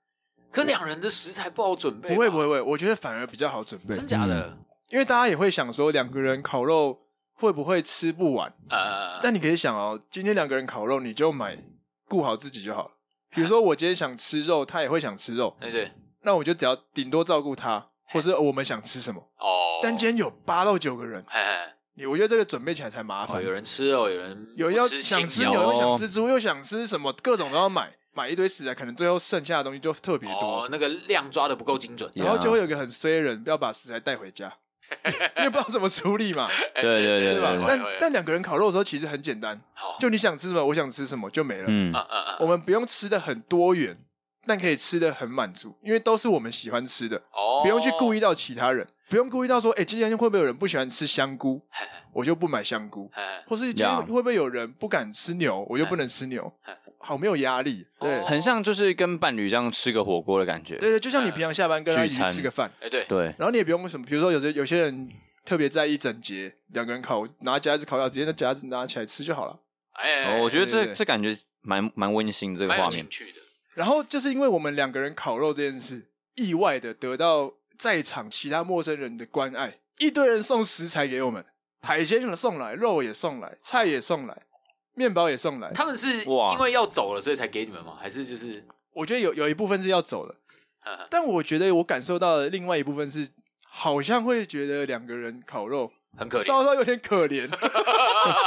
[0.50, 2.08] 可两人的食材不好准备。
[2.08, 3.94] 不会不会不会，我觉得反而比较好准备。
[3.94, 4.56] 真假的？
[4.88, 6.98] 因为大家也会想说，两个人烤肉
[7.34, 8.52] 会不会吃不完？
[8.70, 11.56] 呃，但你可以想哦，今天两个人烤肉，你就买
[12.08, 12.90] 顾好自己就好了。
[13.28, 15.92] 比如说我今天想吃肉，他也会想吃肉，对对。
[16.22, 19.78] 那我就只要顶多照顾他，或是我们想吃什么哦。
[19.82, 21.24] 但今天有八到九个人。
[22.06, 23.38] 我觉得这个准备起来才麻烦。
[23.38, 30.62] 哦，有人吃肉，有人有人要想吃牛，又想吃猪，又想吃什么，各种都要买，买一堆食材，可能最后剩下的东西就特别多。
[30.62, 34.52] 哦，那个量抓的不够精准，然后就会有一个很衰的人要把食材带回家，
[35.38, 36.48] 因为不知道怎么处理嘛。
[36.74, 37.64] 对对对，对吧？
[37.66, 39.60] 但但两个人烤肉的时候其实很简单，
[39.98, 41.64] 就你想吃什么，我想吃什么就没了。
[41.68, 43.96] 嗯嗯嗯，我们不用吃的很多元，
[44.50, 48.84] 但可以吃的很满足，因为都是我们喜欢吃的，哦，不用去顾意到其他人。
[49.08, 51.62] 不用顾意到说，哎，今天会不会有人不喜欢吃香菇，
[52.12, 53.08] 我就不买香菇；
[53.46, 56.52] 或是今天会不会有人不敢吃牛，我就不能吃牛。
[56.98, 60.76] 好没有压力，对，很像就是跟伴侣这样吃个火锅的感觉。
[60.78, 63.26] 对对，就像你平常下班跟他一起吃个饭，哎对对。
[63.38, 65.08] 然后你也不用什么，比如说有些有些人
[65.44, 69.58] 特别在意整洁，两个人烤拿夹子烤掉，直接那夹子拿起来吃就好了。
[69.94, 73.06] 哎，我觉得这这感觉蛮蛮温馨，这个画面。
[73.74, 77.54] 然后就是因为我们两个人烤肉这件事，意外的得到。
[77.80, 81.42] 在场其他陌生人的关爱，一堆人送食材给我们，
[81.80, 84.42] 海鲜也送来，肉也送来，菜也送来，
[84.92, 85.72] 面包也送来。
[85.72, 87.96] 他们是因为要走了，所以才给你们吗？
[87.98, 88.62] 还是就是？
[88.92, 90.37] 我觉得有有一部分是要走了，
[91.09, 93.26] 但我觉得我感受到的另外一部分是，
[93.64, 97.48] 好像会觉得两个人烤肉很可怜，稍稍有点可怜，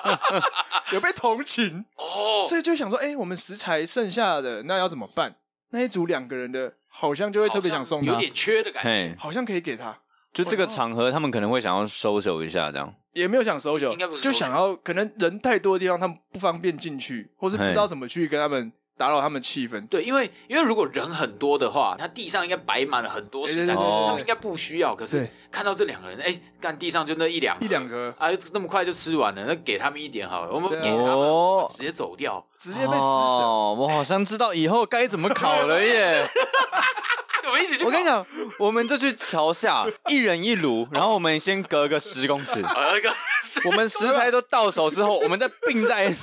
[0.93, 5.35] 有被同情哦，所以就想说，哎，我们食材剩下的那要怎么办？
[5.69, 6.73] 那一组两个人的。
[6.95, 9.97] 好像就会特别想送他，有点缺的感觉，好像可以给他。
[10.31, 18.71] 就这个场合，他们可能会想要收手一下，这样也没有想收手，应该不是，就想要可能人太多的地方，他们不方便进去，或是不知道怎么去跟他们。
[19.03, 24.95] 打扰他们气氛，对，因为因为如果人很多的话，他地上应该摆满了很多食材，他们应该不需要。
[24.95, 33.43] 可是看到这两个人，哎，干地上就那一两一两个，啊，那么快就吃完了，那给他们一点好了，我们给他们直接走掉，直接被施舍。
[33.75, 36.25] 我好像知道以后该怎么烤了耶。
[37.53, 37.85] 对么一起去？
[37.85, 38.25] 我跟你讲，
[38.57, 42.63] 我们就去桥下，一人一炉，然后我们先隔个十公尺，
[43.65, 46.21] 我们食材都到手之后，我们再并在一起。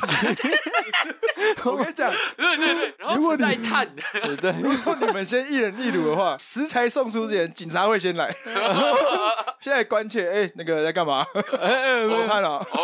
[1.64, 3.88] 我跟你讲，对对对，然后再探，
[4.22, 4.54] 对对。
[4.62, 8.34] 如果你们先一人一炉的话，食材送出之前，警察会先来。
[9.60, 11.26] 现在关切，哎，那个在干嘛？
[12.08, 12.66] 收炭了。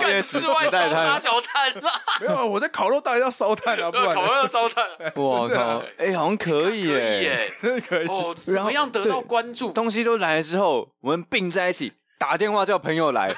[0.00, 4.84] 跟室外烧大小炭了， 没有，我在烤肉当然要烧炭啊，不然烤肉要烧炭。
[5.16, 8.06] 我靠，哎，好像可以耶，真的 可以。
[8.06, 8.34] 哦。
[8.36, 9.72] 怎么样得到关注？
[9.72, 13.34] 东西都来了之后，我们并在一起，打电话叫朋友来。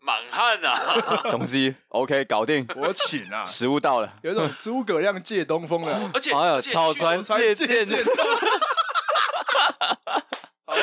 [0.00, 6.32] 满汉啊，东西 OK 搞定，我请啊，食物到了，有一种诸葛亮借东风的，而且
[6.70, 7.86] 草船借箭。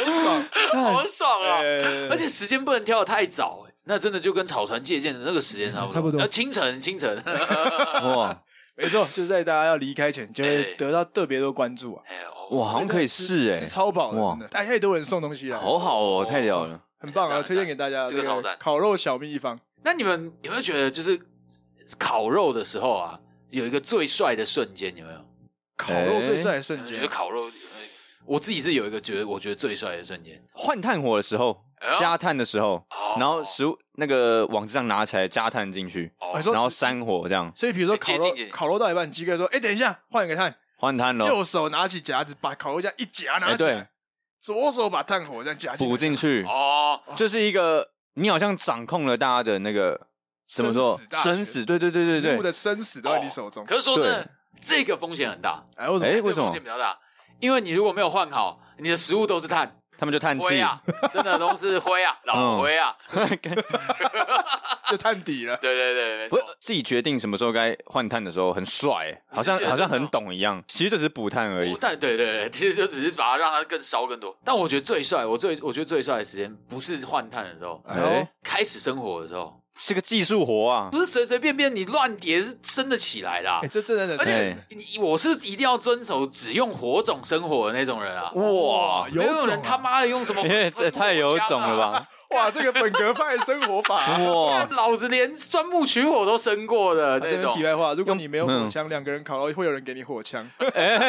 [0.06, 0.46] 好爽，
[0.94, 1.60] 好爽啊！
[2.10, 6.28] 而且时间不能挑的太早，哎，那真的就跟草船借箭的那个时间差不多，差不多。
[6.28, 7.22] 清晨，清晨，
[8.16, 8.42] 哇，
[8.76, 12.04] 没错，就是在大家要离开前，就会得到特别多关注啊！
[12.52, 17.42] 哇，好像可以试哎，超饱的，真的，大家也都人送东西啊，好好哦，太屌了，很棒啊！
[17.42, 19.60] 推荐给大家这个超赞，烤肉小秘方。
[19.84, 21.20] 那你们有没有觉得，就是
[21.98, 24.96] 烤肉的时候啊，有一个最帅的瞬间？
[24.96, 25.20] 有没有？
[25.78, 27.50] 烤肉最帅的瞬间，觉得烤肉。
[28.30, 31.60] 我自己是有一个觉得，我觉得最帅的瞬间，换炭火的时候，
[32.00, 32.86] 加炭的时候，
[33.18, 36.13] 然后食物那个网子上拿起来加炭进去，
[36.54, 37.52] 然后山火这样。
[37.56, 43.89] 所以比如说烤肉，烤肉到一半，鸡哥说：“哎，等一下，换一个炭，换炭了。”右手拿起夹子，把烤肉这样一夹，拿起来，
[44.39, 46.44] 左手把炭火这样夹补进去。
[46.44, 50.00] 哦，就是一个你好像掌控了大家的那个
[50.48, 51.65] 怎么说生死？
[51.65, 53.65] 对对对对对，食物的生死都在你手中。
[53.65, 54.30] 可是说真的，
[54.62, 55.63] 这个风险很大。
[55.76, 56.12] 哎，为什么？
[56.12, 56.96] 为什么风险比较大？
[57.39, 62.95] 因为你如果没有换好，你的食物都是碳，他们就碳气啊，真的都是灰啊， 老灰啊，
[64.89, 65.58] 就碳底了。
[65.58, 70.63] 对对对，我自己决定什么时候该换碳的时候，很帅，好像好像很懂一样。
[70.67, 71.78] 其实就只是补碳而已。
[71.80, 74.36] 但对对对，其实就只是把它让它更烧更多。
[74.43, 79.56] 但我觉得最帅，我最我觉得最帅的时间不是换碳的时候，哎，开始生火的时候。
[79.82, 83.50] 是个技术活啊，不是随随便便你乱叠是升得起来的。
[83.72, 88.30] 这真的，而且你我是一定要遵守只用火种生火的那种人啊。
[88.34, 90.44] 哇，没有人他妈的用什么？
[90.76, 92.06] 这太有种了吧！
[92.32, 97.54] 哇，这个本格派生活法， 哇，老子连钻木取火都生过的那种。
[97.56, 100.46] 题外话，如果你没有火枪，两个人烤肉会有人给你火枪。
[100.76, 101.00] 哎，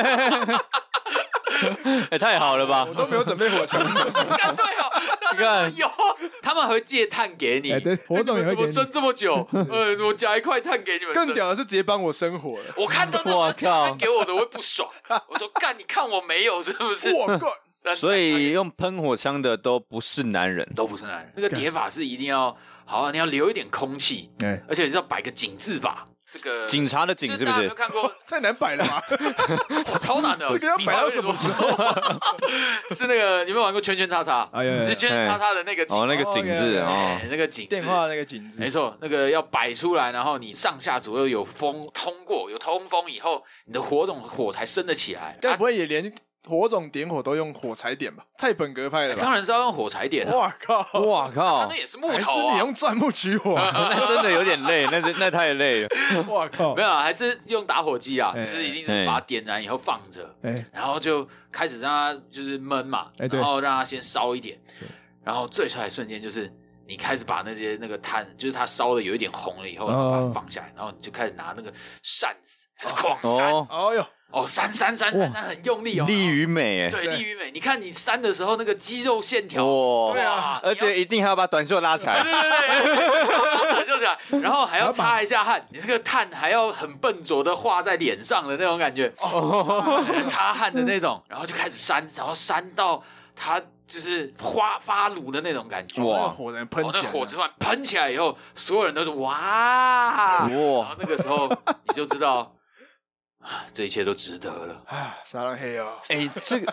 [2.19, 2.87] 太好了吧！
[2.89, 3.83] 我都没有准备火枪。
[3.83, 5.00] 对哦，
[5.33, 5.89] 你看有，
[6.43, 7.79] 他们还会借炭给你。
[7.81, 8.67] 对，火种也会给你。
[8.67, 9.47] 怎么生这么久？
[9.53, 11.15] 呃，我夹一块炭给你们。
[11.15, 12.75] 更屌的是直接帮我生火了。
[12.77, 14.89] 我看到那个夹炭给我的，我会不爽。
[15.29, 17.13] 我说干，你看我没有是不是？
[17.13, 17.49] 我靠！
[17.95, 21.33] 所以用喷火枪的都不是男人，都不是男人。
[21.35, 26.07] 那个叠法是一定要好，你要留一点空气，对而且是要摆个井字法。
[26.33, 27.65] 这个警察的警是不是？
[27.67, 29.03] 有看过 太难摆了吗？
[30.01, 31.69] 超难的， 这个要摆到什么时候？
[32.95, 34.49] 是那个你们玩过圈圈叉叉？
[34.53, 45.37] 哎呀，是圈圈叉叉的那个哦，那个井字哦，那个井字，电话那个景字，没错，那个要摆出来，然后你上下左右有风通过，有通风以后，你的火种火才升得起来。
[45.41, 46.13] 该不会也连？
[46.51, 49.23] 火种点火都用火柴点吧，太本格派了吧？
[49.23, 50.29] 当然是要用火柴点。
[50.31, 51.01] 哇靠！
[51.03, 51.67] 哇靠！
[51.69, 52.53] 那也是木头啊！
[52.55, 55.89] 你用钻木取火， 那真的有点累，那是那太累了。
[56.29, 56.75] 哇靠！
[56.75, 60.29] 没有啊，还是用打火机啊，就是一定是把它点燃以后放着，
[60.73, 64.59] 然后就开始让它就是闷嘛，然后让它先烧一点，
[65.23, 66.53] 然后最帅的瞬间就是
[66.89, 73.53] 你开始把那些那个炭，就是它烧的有一点红了以后，然后把它放下来，然后你就开始拿那个扇子开始狂扇。
[73.53, 74.05] 哦哟。
[74.31, 77.51] 哦，扇扇扇扇扇很用力哦，力与美哎，对，力与美。
[77.51, 93.03] 你看你扇的时候那个肌肉线条，哇，对啊，而且一定还要把短袖拉起来，对对对，短袖起来，然后还要擦一下汗，你这个炭还要很笨拙的画在脸上的那种感觉，哦，擦汗的那种，然后就开始扇，然后扇到
[93.35, 101.49] 它就是花发炉的那种感觉，哇，火能喷起来，火突然喷起来以后，所有人都是哇哇，然后那个时候
[101.89, 102.55] 你就知道。
[103.41, 105.19] 啊， 这一切都值得了 啊！
[105.25, 106.73] 撒浪嘿哦，哎，这个，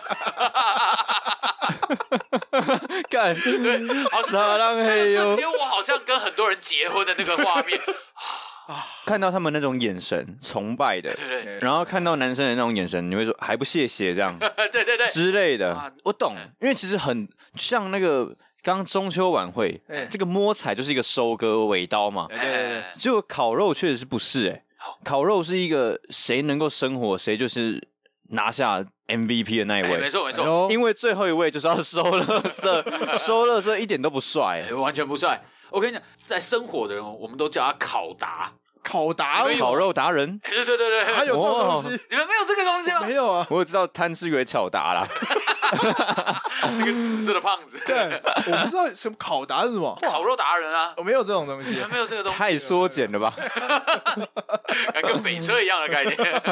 [3.08, 3.86] 干 对，
[4.30, 5.22] 撒浪嘿哟！
[5.22, 7.78] 瞬间我好像跟很多人结婚的那个画面
[8.66, 15.92] 啊，看到他们那种眼神崇拜的，对对，对，然后看到男生的那种眼神，你会说还不谢谢这样，对对对之类的。
[16.04, 24.62] 我懂，因为其实很像那个刚中秋晚会，这个摸彩就是一个收割尾刀嘛，对对对，结果烤肉确实是不是哎。
[25.04, 27.82] 烤肉是一个谁能够生火，谁就是
[28.30, 29.98] 拿下 MVP 的那一位。
[29.98, 32.62] 没错没错，因为最后一位就是要收垃圾，
[33.18, 35.42] 收垃圾一点都不帅，完全不帅。
[35.70, 38.52] 我跟你讲，在生火的人，我们都叫他烤达，
[38.88, 43.00] 烤达，烤肉达人，对对对对，还有这种东西，你们没有这个东西吗？
[43.06, 45.06] 没有啊，我只知道贪吃鬼巧达啦，
[46.78, 53.34] 那个紫色的胖子，对，我不知道什么烤达是什么， 烤肉达人啊，我没有这种东西，没有这个东西，太缩减了吧，
[55.02, 56.42] 跟北车一样的概念。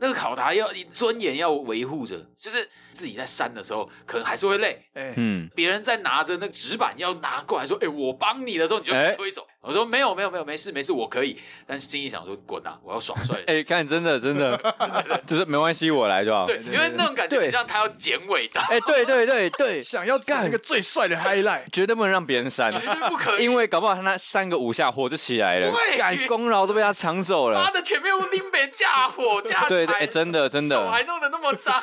[0.00, 4.82] 那个考达要你尊严要维护着，就是自己在扇的时候，可能还是会累。
[4.94, 9.46] 哎，嗯，别人在拿着那个纸板要拿过来说，哎，我帮你的时候，你就推走。
[9.60, 11.38] 我说没有没有没有，没事没事，我可以。
[11.66, 13.36] 但是心里想说，滚啊，我要爽帅。
[13.46, 14.58] 哎，看真的真的，
[15.26, 16.46] 就是没关系，我来就好。
[16.46, 18.60] 对，因为那种感觉很像他要剪尾刀。
[18.70, 27.62] 哎，对对对对，想要干一个最帅的 highlight，绝对不能让别人扇，绝对不可以， 因为搞不好他那三个五下火就起来了，对，功劳都被他抢走了。
[27.62, 30.76] 妈的，前面我拎别架火架柴，哎，真的真的。
[30.76, 31.82] 手还弄得那么脏，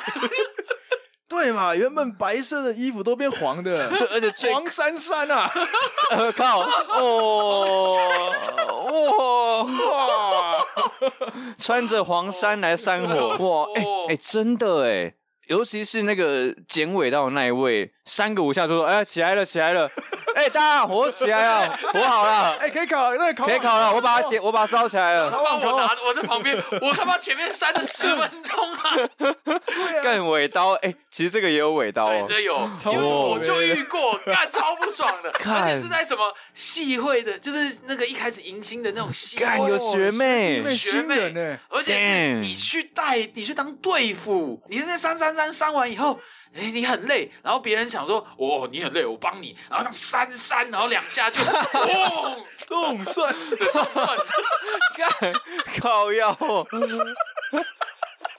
[1.28, 1.74] 对嘛？
[1.74, 5.50] 原本白色的衣服都变黄的， 对，而且黄珊珊啊！
[6.34, 6.60] 靠！
[6.88, 7.96] 哦，
[9.18, 10.66] 哇哇！
[11.58, 13.66] 穿着黄衫来扇火，哇！
[13.76, 15.14] 哎哎，真的哎，
[15.48, 19.88] 尤其是那个剪尾刀的那一位，三个五下就说：“哎，起来了，起来了。”
[20.38, 25.28] 哎、欸，大家火起来了， 火好了，哎、欸，可以烤，那烤，可以烤了，我把它点，我把它烧起来了。
[25.28, 28.94] 他帮，我拿，我在旁边，我他妈前面扇了十分钟啊！
[30.00, 46.16] 干尾刀，哎、欸，其实这个也有尾刀哦，这有，因为我就遇过，干超不爽的， 而且是在什么戏会的，就是那个一开始迎新的那种戏会，有学妹，学妹，而且是你去带，你去当队服，你那边扇扇扇扇完以后。
[46.54, 53.34] 哎，你很累，然后别人想说，哦，你很累，我帮你，然后这样扇扇，然后两下就，哦，冻蒜，
[54.96, 55.32] 干，
[55.80, 56.36] 烤腰，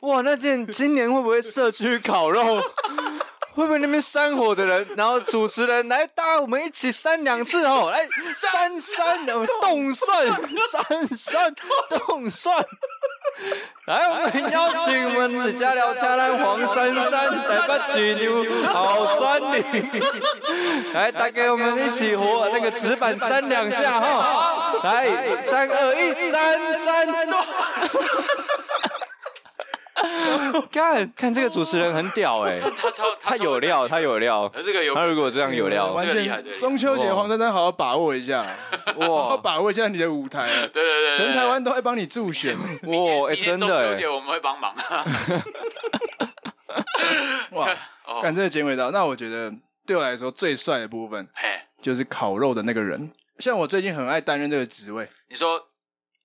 [0.01, 2.61] 哇，那件今年会不会社区烤肉？
[3.55, 10.27] 会不会那边山火的人，然后主持人来，大家我们一起扇两次哦，来扇扇，冻蒜，
[10.71, 11.53] 扇扇，
[11.89, 12.65] 冻蒜。
[13.86, 19.63] 来，我们邀请我们的加料恰兰黄珊珊来把鸡牛好酸你，
[20.93, 27.08] 来，大家我们一起活那个纸板扇两下哈，来，三二一，三三。
[30.71, 38.45] 看看这个主持人很屌 哎，他超他有料，他有料，这个有他如果这样有料，完全厉害，中秋节黄珊珊好好把握一下，
[38.97, 44.73] 哇，好好把握一下你的舞台，对对对，全台湾都会帮你助选，哇，哎真的，中秋节我们会帮忙，
[47.51, 47.69] 哇，
[48.21, 49.53] 看这个结尾刀，那我觉得
[49.85, 51.27] 对我来说最帅的部分，
[51.81, 55.69] 就是烤肉的那个人，像我最近很爱担任这个职位，你说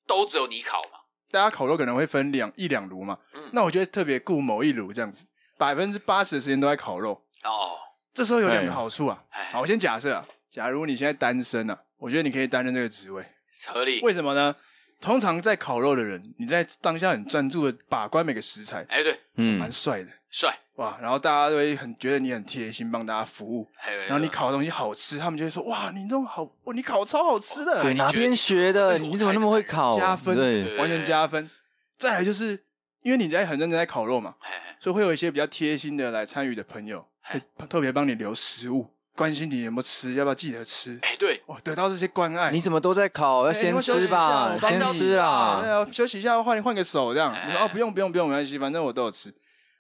[0.06, 0.98] 都只有你烤吗？
[1.34, 5.26] 大家烤肉可能会分两一两炉嘛，嗯、那我觉得特别顾某一炉这样子，
[5.58, 7.10] 百分之八十的时间都在烤肉。
[7.42, 7.72] 哦。
[8.14, 13.24] 这时候有两个好处啊，好，我先假设啊，假如你现在单身啊，我觉得你可以担任这个职位，
[13.66, 14.00] 合理。
[14.02, 14.54] 为什么呢？
[15.00, 20.10] 通常在烤肉的人，你在当下很专注的把关每个食材，哎，对，嗯，蛮帅的。
[20.30, 20.98] 帅哇！
[21.00, 23.68] 然后大家都会很觉得你很贴心，帮大家服务。
[24.08, 28.98] 然后你烤的东西好吃，他们就会说：“哇，你这种好，哇，你烤超好吃的。”对，哪边学的？
[28.98, 29.96] 你怎么那么会烤？
[29.96, 31.48] 加分，对完全加分。
[31.96, 32.60] 再来就是
[33.02, 34.34] 因为你在很认真在烤肉嘛，
[34.80, 40.98] 所以会有一些比较贴心的来参与的朋友，会特别帮你留食物，关心你有没有吃，要不要记得吃。
[41.02, 42.50] 哎，对，哇，得到这些关爱。
[42.50, 43.46] 你怎么都在烤？
[43.46, 45.60] 要先吃吧，先吃啊。
[45.62, 47.32] 对啊，休息一下，换换个手这样。
[47.46, 49.32] 你说哦，不用不用不用，没关系，反正我都有吃。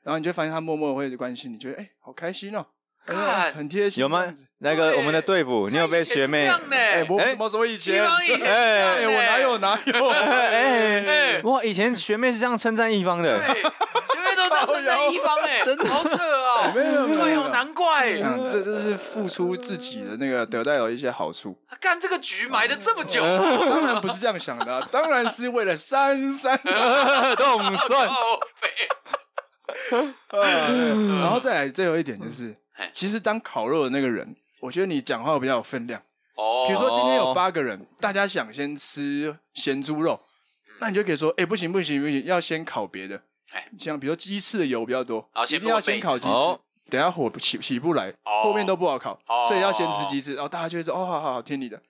[0.04, 2.66] 然后你就发现他默默会关心你，觉得哎，好开心哦，
[3.06, 4.24] 看很贴心，有吗？
[4.58, 6.46] 那个我们的队服，你有被学妹？
[6.70, 8.02] 哎，我什么时候以前？
[8.04, 10.08] 哎，我哪有哪有？
[10.08, 16.72] 哎哎，哇，以前学妹是这样称赞一方的，学妹都这样称赞一方，哎， 真的好扯哦！
[16.74, 18.12] 没有，对哦，难怪，
[18.50, 21.58] 这就是付出自己的那个得到有一些好处。
[21.80, 23.20] 干这个局埋了这么久，
[23.68, 26.58] 当然不是这样想的，当然是为了珊珊
[27.36, 27.76] 冻
[29.88, 30.14] 蒜。
[31.20, 32.54] 然后再来最后一点就是，
[32.92, 36.02] 其实当烤肉的那个人，我觉得你讲话比较有分量。
[36.36, 40.20] 哦，比如说今天有八个人，大家想先吃咸猪肉，
[40.80, 43.22] 那你就可以说，哎，不行不行不行，要先烤别的。
[43.52, 46.58] 哎，像比如说鸡翅的油比较多，一定要先烤鸡翅，
[46.90, 48.12] 等下火起起不来，
[48.42, 49.16] 后面都不好烤，
[49.46, 50.34] 所以要先吃鸡翅。
[50.34, 51.80] 然后大家就会说，哦，好好好，听你的，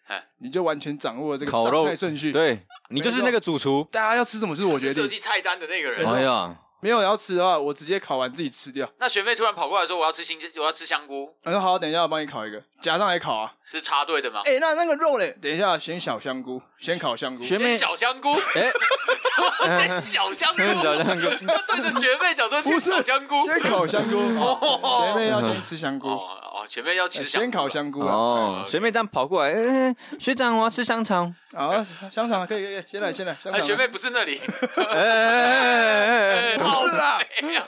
[0.40, 2.30] 你就完全掌握了这个上菜顺序。
[2.30, 5.02] 对，你就是那个主厨，大家要吃什么就是我决定。
[5.02, 6.06] 设计菜单的那个人。
[6.06, 6.60] 哎呀。
[6.84, 8.86] 没有要吃的话，我直接烤完自己吃掉。
[8.98, 14.42] 那学妹突然跑过来说：“我要吃新，我要吃香菇。”我说：“好，等一下我帮你烤一个，夹上来烤啊。”是插队的吗？
[14.44, 15.34] 哎、欸，那那个肉嘞？
[15.40, 17.42] 等一下，先小香菇，先烤香菇。
[17.42, 18.68] 学妹小香菇，哎、
[19.64, 21.22] 欸，先小香菇，小香菇，
[21.68, 24.18] 对着学妹讲说先小香菇，先烤香菇。
[24.18, 26.08] 哦、学妹要先吃香菇。
[26.08, 31.34] 哦哦，学妹要吃香菇，先烤香菇啊哦，学妹这样跑过来，哎，学长，我要吃香肠。
[31.52, 33.36] 啊，香肠可以可以，先来先来。
[33.52, 34.40] 哎，学妹不是那里。
[34.76, 37.20] 哎 哎哎，不是啦，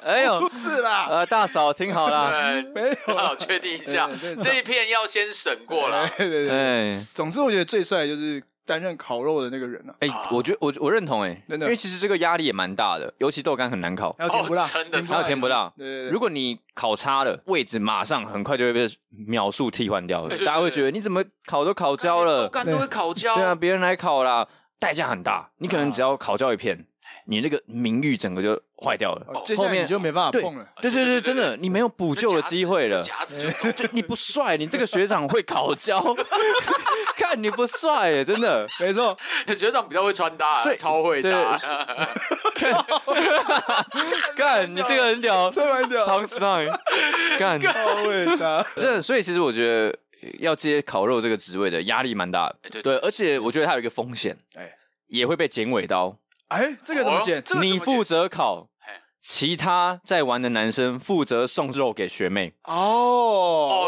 [0.04, 1.08] 哎呦，不是啦。
[1.10, 4.08] 呃，大嫂听好了，没有，好，确定一下，
[4.40, 6.08] 这一片要先审过了。
[6.16, 8.40] 对对对，总之我觉得最帅的就是。
[8.66, 9.94] 担任烤肉的那个人呢？
[10.00, 15.72] 哎，我觉得我我认同哎，真的，因为其实这个压力也蛮大的，尤其豆干很难烤，还有甜不辣，真的，还有甜不辣。
[16.10, 18.86] 如果你烤差了，位置马上很快就会被
[19.26, 23.34] 秒速替换掉了，大家会觉得你怎么烤都烤焦了，豆干都会烤焦。
[23.36, 24.46] 对啊，别人来烤啦，
[24.78, 26.86] 代价很大，你可能只要烤焦一片。
[27.28, 28.54] 你那个名誉整个就
[28.84, 30.66] 坏掉了，后面你就没办法碰了。
[30.80, 33.02] 对对对，真的，你没有补救的机会了。
[33.02, 36.00] 夹子就走， 你不帅，你这个学长会烤焦，
[37.16, 39.16] 看你不帅耶，真的，没错，
[39.56, 41.58] 学长比较会穿搭，超会搭。
[44.36, 46.78] 干， 你这个很屌，这蛮屌，punchline，
[47.38, 48.64] 干，超会搭。
[48.76, 49.98] 真的，所以其实我觉得
[50.38, 54.70] 要接烤肉这个职位的压力蛮大的，对，而且我觉得它有一个风险，哎，
[55.08, 56.16] 也会被剪尾刀。
[56.48, 57.42] 哎，这个怎么剪？
[57.60, 58.68] 你负责烤，
[59.20, 62.54] 其他在玩的男生负责送肉给学妹。
[62.62, 62.72] 哦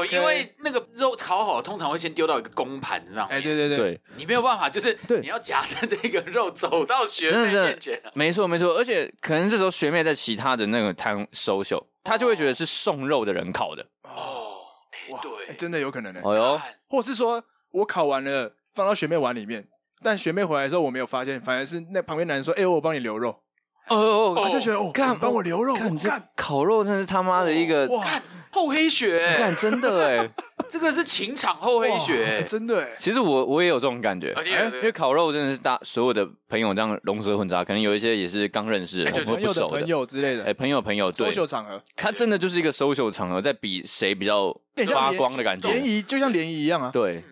[0.01, 3.27] 哦，因为那个肉烤好，通常会先丢到一个公盘上。
[3.29, 8.03] 哎，对对对，你没有办法，就是你要夹着这个肉走到学妹面前。
[8.15, 13.87] 没错没错，而且可能这时候学妹在其他的那个摊 social，她就会觉得是送肉的人烤的。
[14.03, 14.57] 哦，
[14.91, 16.21] 哎，对，真的有可能呢。
[16.25, 19.69] 哦哟，或是说我烤完了放到学妹碗里面。
[20.03, 23.41] 但学妹回来的时候，我没有发现，反而是那旁边男人说：“哎，我帮你留肉。”
[23.89, 28.05] 哦哦，他就觉得哦，干帮我留肉，看这烤肉真是他妈的一个哇
[28.51, 30.31] 厚黑学，干真的哎，
[30.69, 32.89] 这个是情场厚黑学，真的哎。
[32.99, 44.55] 其实我我也有这种感觉，因为烤肉真的是大所有的朋友这样龙蛇混杂，可能有一些也是刚认识的，朋友的朋友之类的，哎，朋友朋友对，social 场合，他真的就是一个 social 场合，在比谁比较
[44.93, 47.25] 发光的感觉，联谊就像联谊一样啊，对，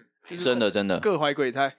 [0.43, 1.75] 真的真的各怀鬼胎。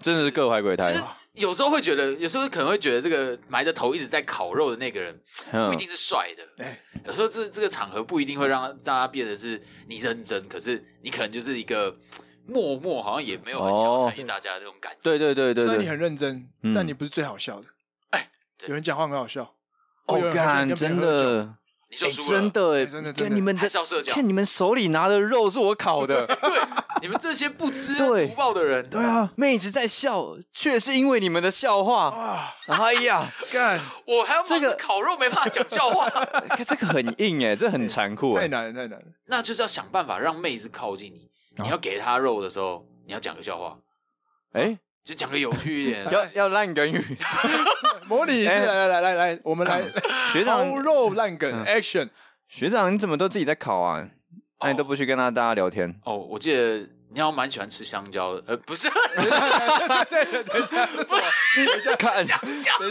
[0.00, 0.92] 真的是各怀鬼胎。
[0.92, 5.18] 就是有时候会觉得，有时候可能会觉得，这个埋着头一直在烤肉的那个人
[5.50, 6.64] 不一定是帅的。
[6.64, 11.96] 哎，有时候这这个场合不一定会让大家变得是你认真，可是你可能就是一个
[12.46, 14.98] 默默，好像也没有很想参与大家的那种感觉。
[15.02, 17.66] 对对对对，虽然你很认真，但你不是最好笑的。
[18.10, 18.30] 哎，
[18.66, 19.54] 有人讲话很好笑，
[20.06, 21.54] 哦干，真的。
[21.90, 23.68] 你就输了，真的，真的，看你们的，
[24.06, 26.60] 看你们手里拿的肉是我烤的， 对，
[27.00, 32.10] 你们这些不知不报的人，对啊，妹子在笑，却是因为你们的笑话。
[32.10, 32.54] 啊！
[32.66, 36.06] 哎呀，干，我还要这个烤肉没办法讲笑话，
[36.66, 39.06] 这个很硬哎，这很残酷，太难了，太难了。
[39.26, 41.30] 那就是要想办法让妹子靠近你，
[41.62, 43.78] 你要给她肉的时候，你要讲个笑话，
[44.52, 44.78] 哎。
[45.08, 47.02] 就讲个有趣一点，要要烂梗语，
[48.06, 49.82] 模拟一次，来来来来来，我们来
[50.30, 52.10] 学长烤肉烂梗 action。
[52.46, 54.06] 学长，你怎么都自己在烤啊？
[54.60, 55.98] 那你都不去跟他大家聊天？
[56.04, 56.80] 哦，我记得
[57.10, 58.90] 你好像蛮喜欢吃香蕉的，呃，不是，
[60.10, 61.02] 对 对，等一下，不
[61.80, 62.38] 是，看，等一下，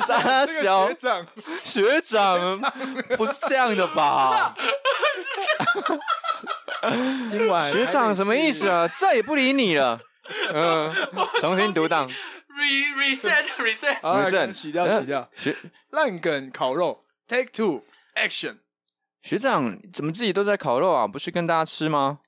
[0.02, 1.28] 小学长，
[1.64, 2.60] 学长，
[3.16, 4.56] 不是这样的吧？
[7.30, 8.88] 今晚学长什么意思啊？
[8.88, 10.00] 再也不理你了。
[10.54, 10.94] 嗯，
[11.40, 15.30] 重新读档，re reset reset reset，洗掉洗掉。
[15.36, 15.56] 学
[15.92, 17.84] 烂梗烤肉，take two
[18.16, 18.58] action。
[19.24, 21.08] 学长怎么自己都在烤肉啊？
[21.08, 22.20] 不是跟大家吃吗？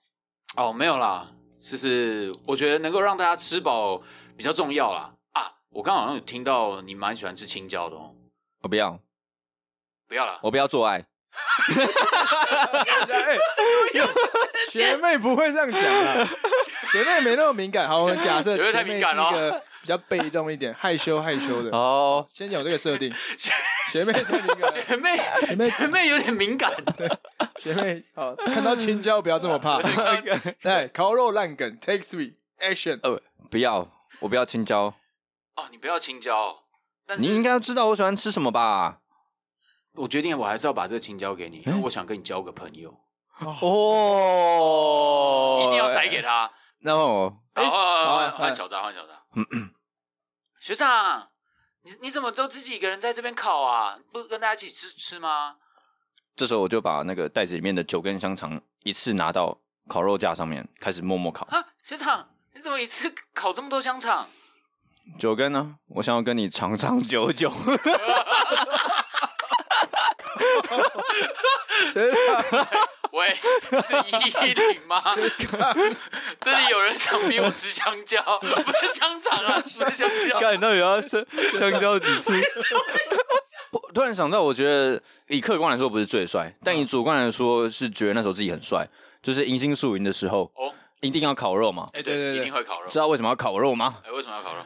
[0.56, 1.32] 哦，没有啦，
[1.62, 4.02] 就是我觉得能够让大家吃饱
[4.36, 5.14] 比较重要啦。
[5.34, 8.16] 啊，我刚好像有听到你蛮喜欢吃青椒的哦。
[8.62, 9.00] 我不要，
[10.08, 11.06] 不要了，我不要做爱。
[14.72, 16.28] 学妹不会这样讲啊。
[16.92, 21.78] 学妹没那么敏感，好，我们假设学妹太敏感了，一个比较被动一点、害羞害羞的。
[21.78, 23.14] 哦，先有这个设定。
[23.92, 26.72] 学妹太敏感，学妹学妹学妹有点敏感。
[27.60, 29.80] 学妹，好，看到青椒不要这么怕。
[30.62, 33.00] 来，烤肉烂梗，Take three action。
[33.04, 34.94] 呃，不要，我不要青椒。
[35.56, 36.60] 哦，你不要青椒，
[37.08, 39.00] 但是你应该知道我喜欢吃什么吧？
[39.96, 42.96] 我决定，我还是要把这个青椒给你，因为我想跟你交个朋友。
[43.42, 46.52] 哦，一定要塞给他。
[46.82, 49.16] 那我好，换换小张，换小张。
[50.60, 51.30] 学长，
[51.84, 53.98] 你你怎么都自己一个人在这边烤啊？
[54.12, 55.56] 不跟大家一起吃吃吗？
[56.36, 61.46] 这时候我就把那个袋子里面的九根香肠一次拿到烤肉架上面，开始默默烤。
[61.48, 64.28] 啊，学长，你怎么一次烤这么多香肠？
[65.18, 65.76] 九根呢？
[65.88, 67.52] 我想要跟你长长久久。
[73.12, 73.28] 喂，
[73.82, 75.02] 是一一零吗？
[76.40, 80.40] 这里有人想逼我吃香蕉， 不是香肠啊，是香蕉。
[80.40, 81.26] 看你到底要吃
[81.58, 82.32] 香蕉几次？
[83.94, 88.88] 突然想到，我觉得以客观来说不是最帅，但以主观来说是觉得那时候自己很帅。
[89.22, 91.90] 就是迎新宿营的时候，哦，一定要烤肉嘛。
[91.94, 92.88] 哎，对对对，一定会烤肉。
[92.88, 93.98] 知道为什么要烤肉吗？
[94.06, 94.62] 哎，为什么要烤肉？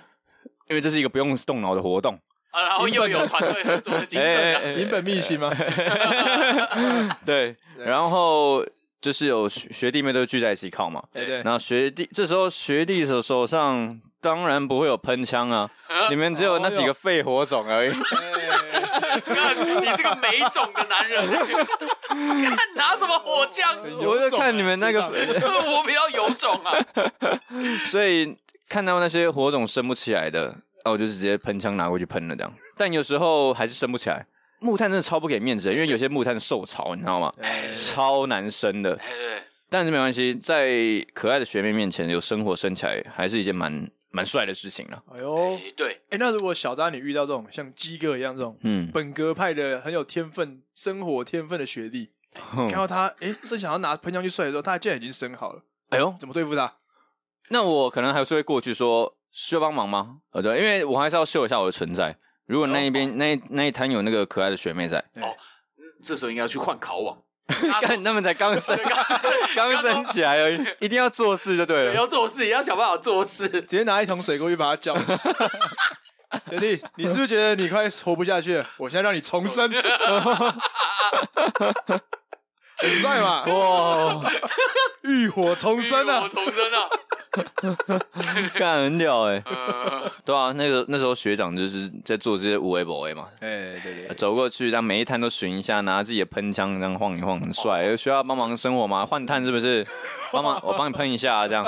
[0.67, 2.19] 因为这是一个不用动脑的活动。
[2.53, 5.51] 啊，然后又有团队合作的精神，林本秘辛吗？
[7.25, 8.63] 对，然后
[9.01, 11.03] 就是有学弟妹都聚在一起考嘛。
[11.11, 11.41] 对对。
[11.41, 15.67] 然后学弟这时候学弟手手上当然不会有喷枪啊，
[16.11, 17.89] 里面只有那几个废火种而已。
[17.89, 21.27] 你这个没种的男人，
[22.07, 23.75] 看拿什么火枪？
[23.99, 26.71] 我就看你们那个，我比较有种啊。
[27.85, 28.37] 所以
[28.69, 30.55] 看到那些火种升不起来的。
[30.85, 32.53] 那我就直接喷枪拿过去喷了，这样。
[32.75, 34.25] 但有时候还是升不起来。
[34.59, 37.33] 木炭真的超不给面子的，因为有些木炭受潮，你知道吗？
[37.75, 38.97] 超难升的。
[39.69, 45.03] 但是没关系，在可爱的学妹面前有生活升起来，还是一件蛮蛮帅的事情了。
[45.13, 45.99] 哎呦，对。
[46.11, 52.11] 哎，那如果小扎你遇到这种像鸡哥一样这种，嗯，本格派的很有天分、生活天分的学弟，
[52.55, 55.61] 看到他，哎，正想要拿喷枪去帅的时候，他竟然已经升好了。
[55.89, 56.73] 哎呦，怎么对付他？
[57.49, 59.17] 那我可能还是会过去说。
[59.33, 60.17] 需要帮忙吗？
[60.31, 62.15] 呃，对，因为我还是要秀一下我的存在。
[62.45, 65.35] 如果那一边、哦、那一那一摊有那个可爱的学妹在，哦，
[66.03, 67.17] 这时候应该要去换烤网。
[67.81, 68.77] 干，他们才刚升，
[69.53, 71.93] 刚升起来而已，一定要做事就对了。
[71.93, 74.95] 要做事也要想办法做事，直接拿一桶水过去把它浇。
[76.49, 78.65] 学 弟，你是不是觉得你快活不下去了？
[78.77, 79.69] 我现在让你重生，
[82.77, 83.43] 很帅嘛？
[83.45, 84.31] 哇，
[85.01, 86.19] 浴火重生啊！
[86.19, 86.89] 浴火重生啊！
[88.53, 97.85] 干很屌哎、欸，对啊，那个那时候学长就是在做这些五 A 博 A 嘛，哎对对，走过去让每一摊都巡一下，拿自己的喷枪这样晃一晃，很帅。
[97.85, 99.03] 有需要帮忙生火吗？
[99.03, 99.85] 换炭是不是？
[100.31, 101.63] 帮忙，我帮你喷一下，这样。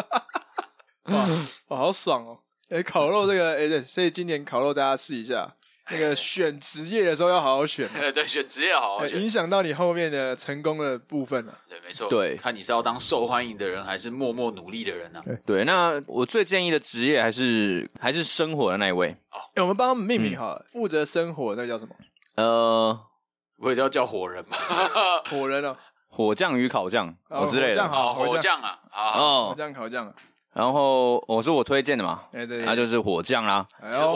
[1.05, 1.27] 哇，
[1.69, 2.39] 哇，好爽哦！
[2.69, 5.55] 哎，烤肉这个，哎对，所以今年烤肉大家试一下。
[5.91, 11.55] 那个选职业的时候要好好选， 对，选职业好好选，影响到你后面的成功的部分了。
[11.69, 12.09] 对，没错。
[12.09, 15.21] 对，看你是要当受欢迎的人，还是默默努力的人呢？
[15.45, 19.11] 对，那我最建议的职业还是还是生活的那一位。
[19.31, 21.95] 哦，我们帮他们命名好了，负责生火那叫什么？
[22.35, 22.99] 呃，
[23.57, 24.57] 我也叫叫火人吧，
[25.29, 25.77] 火人哦，
[26.09, 27.87] 火将与烤将哦之类的。
[27.87, 30.11] 好，火将啊，哦，火将烤将。
[30.55, 33.67] 然后我是我推荐的嘛，对对，他就是火将啦，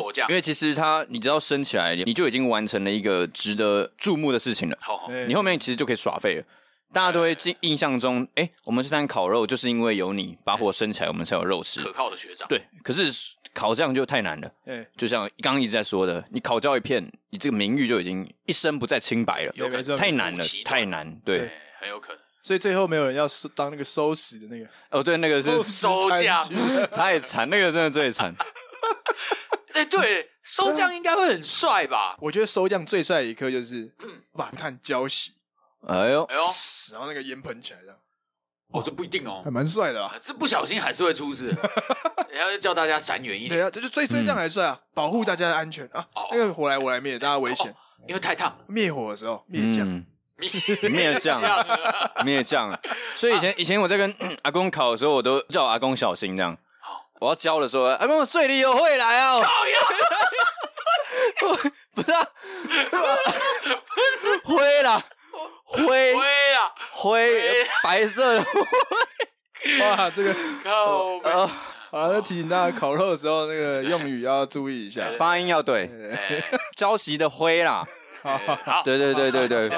[0.01, 4.77] 火将，因为其实他你只要升起来，你就已经完成了一个值得注目的事情了。
[4.79, 6.43] 好好，你后面其实就可以耍废了，
[6.93, 11.81] 大家都会印印象中，哎，我们这摊烤肉就是因为有你把火升起来，我们才有肉吃。
[11.81, 13.11] 可靠的学长，对，可是
[13.53, 22.21] 烤酱就太难了，哎，就像刚刚一直在说的，你烤焦一片，你这个名誉就已经一生不再清白了，有可能太难了，太难，对，很有可能。
[22.41, 26.43] 所以最后没有人要收当那个收拾的那个哦，对，那个是收将，
[26.91, 28.33] 太惨，那个真的最惨。
[29.73, 32.17] 哎，对，收将应该会很帅吧？
[32.19, 33.93] 我觉得收将最帅的一刻就是
[34.33, 35.29] 把炭浇熄，
[35.85, 36.41] 哎呦哎呦，
[36.91, 37.95] 然后那个烟喷起来这样。
[38.71, 40.15] 哦，这不一定哦，还蛮帅的啊。
[40.21, 41.47] 这不小心还是会出事，
[42.29, 43.59] 然后叫大家闪远一点。
[43.59, 46.07] 对啊，这就最最这样还帅啊，保护大家的安全啊。
[46.31, 47.73] 那个火来我来灭，大家危险，
[48.07, 48.57] 因为太烫。
[48.67, 50.03] 灭火的时候灭将。
[50.89, 51.41] 灭将，
[52.25, 52.79] 灭将。
[53.15, 56.57] 所以以前以前我在跟 阿公烤的时候，我都叫我阿公小心这样。
[57.19, 59.43] 我要教的时候，阿公水里有会来哦。
[61.93, 62.27] 不是啊，
[64.43, 65.03] 灰啦，
[65.65, 68.61] 灰灰啊，灰白色的灰。
[69.81, 70.33] 哇，这个
[70.63, 71.19] 靠！
[71.91, 75.89] 好，那提醒大家烤肉的时候，那个用语要注意一下，发音要对。
[76.77, 77.85] 焦熄的灰啦。
[78.21, 79.69] 好，对对对对对，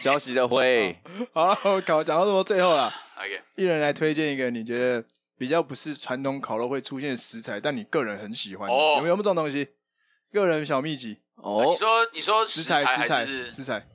[0.00, 0.96] 消息的灰。
[1.32, 1.54] 好，
[1.86, 5.04] 搞讲到这么最后了，OK，一人来推荐一个你觉得
[5.38, 9.68] 比较不是传统烤肉会出现的食材，但你个人很喜欢，有没有这种东西？
[10.32, 11.18] 个人小秘籍。
[11.36, 11.68] 哦。
[11.70, 13.86] 你说你说食材食材食材，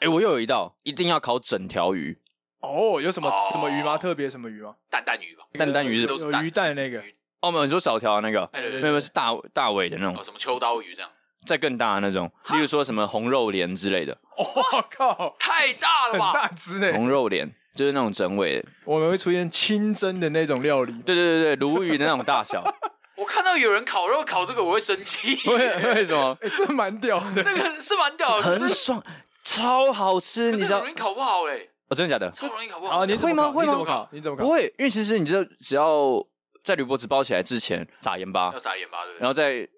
[0.00, 2.18] 哎，我又有一道，一定要烤整条鱼。
[2.60, 3.96] 哦，有什么什么鱼吗？
[3.96, 4.74] 特别什么鱼吗？
[4.90, 7.02] 蛋蛋鱼吧，蛋蛋鱼是有鱼蛋那个。
[7.40, 8.50] 哦，没有，你说小条的那个，
[8.80, 11.10] 没有是大大尾的那种，什么秋刀鱼这样。
[11.46, 14.16] 再更大的那种，例如说什么红肉莲之类的。
[14.36, 14.44] 我
[14.90, 16.32] 靠，太大了吧！
[16.32, 16.92] 大只呢。
[16.92, 20.92] 红肉莲就是那种整尾，我们会出现清蒸的那种料理。
[21.04, 22.62] 对对对对，鲈鱼的那种大小。
[23.16, 25.38] 我看到有人烤肉烤这个，我会生气。
[25.50, 26.36] 为为什么？
[26.40, 27.42] 哎，这蛮屌的。
[27.42, 29.02] 那个是蛮屌的，很爽，
[29.44, 30.50] 超好吃。
[30.52, 30.80] 你知道？
[30.80, 31.68] 容易烤不好嘞。
[31.88, 32.30] 哦，真的假的？
[32.32, 33.04] 超容易烤不好。
[33.04, 33.50] 你会吗？
[33.50, 33.66] 会吗？
[33.66, 34.08] 你怎么烤？
[34.12, 34.44] 你怎么烤？
[34.44, 36.24] 不会，因为其实你知道，只要
[36.64, 39.20] 在铝箔纸包起来之前撒盐巴，要撒盐巴对不对？
[39.20, 39.68] 然后再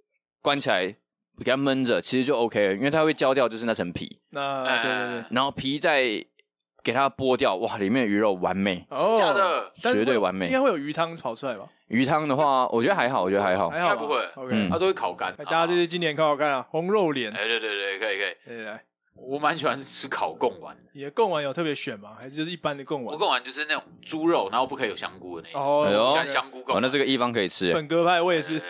[0.41, 0.95] 关起来。
[1.39, 4.21] 给它闷着，其实就 OK 了，因为它会焦掉，就是那层皮。
[4.31, 6.03] 那对对对，然后皮再
[6.85, 10.47] 给它剥掉，哇，里面的鱼肉完美，哦，假的，绝对完美。
[10.47, 11.65] 应该会有鱼汤跑出来吧？
[11.89, 15.35] 鱼汤的话，我觉得还好，我觉得还好，还好不会，OK，它都会烤干。
[15.37, 18.83] 大家就是今年烤烤看啊，红肉脸，哎，对对对，可以可以，可以来。
[19.15, 22.17] 我蛮喜欢吃烤贡丸，你的贡丸有特别选吗？
[22.19, 23.15] 还是就是一般的贡丸？
[23.15, 25.63] 我贡丸就是那种猪肉，然后不可以有香菇的那种。
[25.63, 26.83] 哦，喜欢香菇贡丸。
[26.83, 27.73] 那这个一方可以吃。
[27.73, 28.61] 本格派我也是。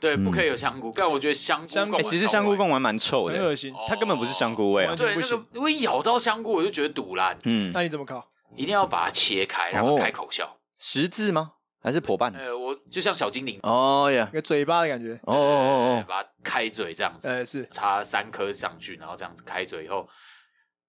[0.00, 2.02] 对，不可以有香菇，但我觉得香菇贡丸。
[2.02, 3.74] 其实香菇贡丸蛮臭的，很恶心。
[3.86, 4.94] 它根本不是香菇味啊。
[4.96, 7.38] 对，那个如果咬到香菇，我就觉得堵烂。
[7.44, 8.26] 嗯，那你怎么烤？
[8.56, 10.56] 一定要把它切开，然后开口笑。
[10.78, 11.52] 十字吗？
[11.88, 12.30] 还是伙伴？
[12.34, 15.14] 呃，我就像小精灵哦呀，一个嘴巴的感觉。
[15.22, 17.26] 哦哦哦，把它开嘴这样子。
[17.26, 20.06] 呃，是插三颗上去，然后这样子开嘴以后。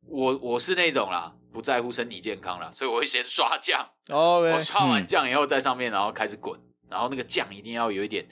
[0.08, 3.86] 我我是那种啦，不在乎身体健康啦，所以我会先刷酱。
[4.08, 8.26] 哦，okay, 我刷完酱以后，在上面然后开始滚，然后那个酱一定要有一点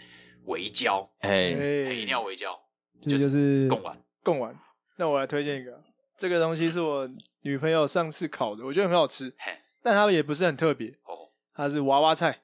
[0.46, 2.58] 微焦，哎、欸，一定要微焦。
[3.02, 4.58] 这就是贡丸，贡丸。
[4.96, 5.84] 那我来推荐一个，
[6.18, 7.08] 这个东西是我
[7.42, 9.52] 女朋友上次烤的，我觉得很好吃，嘿
[9.84, 10.88] 但它也不是很特别。
[11.04, 12.40] 哦，它是娃娃菜。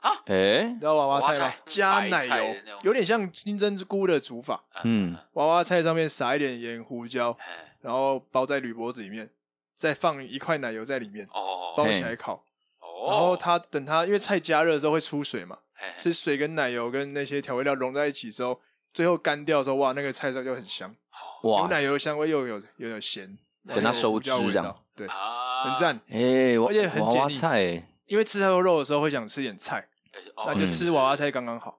[0.00, 1.54] 啊，哎、知道娃娃菜吗？
[1.66, 4.64] 加奶油，有点像金针菇的煮法。
[4.84, 7.36] 嗯，娃娃菜上面撒一点盐、胡椒。
[7.82, 9.30] 然后包在铝箔纸里面，
[9.76, 12.42] 再放一块奶油在里面，哦，包起来烤。
[12.80, 15.56] 哦，然后它等它，因为菜加热之后会出水嘛，
[16.00, 18.60] 这水跟奶油跟那些调味料融在一起之后，
[18.92, 20.92] 最后干掉的时候，哇，那个菜色就很香。
[21.44, 23.38] 哇，有奶油香味，又有又有咸，
[23.68, 26.00] 等它收汁这样，对，很赞。
[26.08, 29.88] 哎，而且很简娃娃菜，因为吃太多肉的时候会想吃点菜，
[30.46, 31.78] 那就吃娃娃菜刚刚好。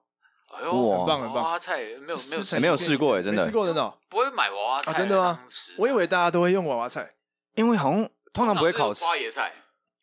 [0.50, 1.44] 哎呦，很棒很棒！
[1.44, 3.42] 娃娃菜没有没有没有试过哎，真的。
[3.42, 5.40] 没试过真的，不会买娃娃菜，真的吗？
[5.76, 7.10] 我以为大家都会用娃娃菜，
[7.54, 9.52] 因为好像通常不会烤花椰菜，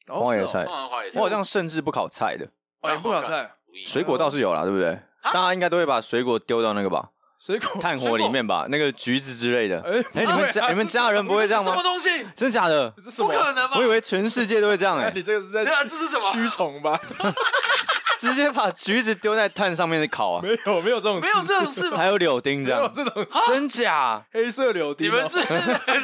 [0.08, 2.48] 花椰菜，花椰菜，我好像甚至不烤菜的，
[2.82, 3.52] 哎，不烤菜，
[3.88, 5.00] 水果倒是有啦，对不对？
[5.24, 7.10] 大家应该都会把水果丢到那个吧，
[7.46, 9.80] 水果炭火里面吧，那个橘子之类的。
[9.82, 11.70] 哎，你们家你们家人不会这样吗？
[11.70, 12.10] 什么东西？
[12.36, 12.90] 真的假的？
[13.18, 13.78] 不可能吧？
[13.78, 17.00] 我以为全世界都会这样哎，你这个是在这是什么驱虫吧？
[18.18, 20.42] 直接把橘子丢在炭上面烤啊？
[20.42, 24.24] 没有，没有这种，没有这种事，还有柳丁这样，有这种真假？
[24.32, 25.38] 黑色柳丁，你们是？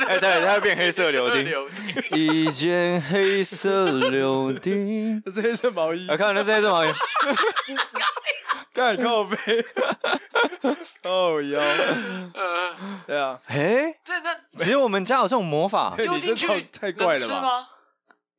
[0.08, 1.52] 哎，对，它会变黑色柳丁。
[2.16, 6.06] 一件黑色柳丁，这是黑色毛衣。
[6.08, 6.90] 我看，那是黑色毛衣。
[8.74, 9.38] 盖靠背，
[11.04, 11.62] 哦腰。
[13.06, 17.68] 对啊，哎，对，那只有我们家有这种魔法，丢进去太怪了吧？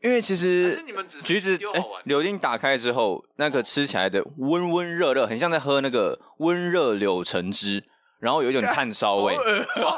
[0.01, 0.83] 因为其实
[1.23, 7.85] 橘子哎，柳丁打开之后，那个吃起来的温温热热，很像在喝那个温热柳橙汁，
[8.23, 9.37] 然后有一种炭烧味。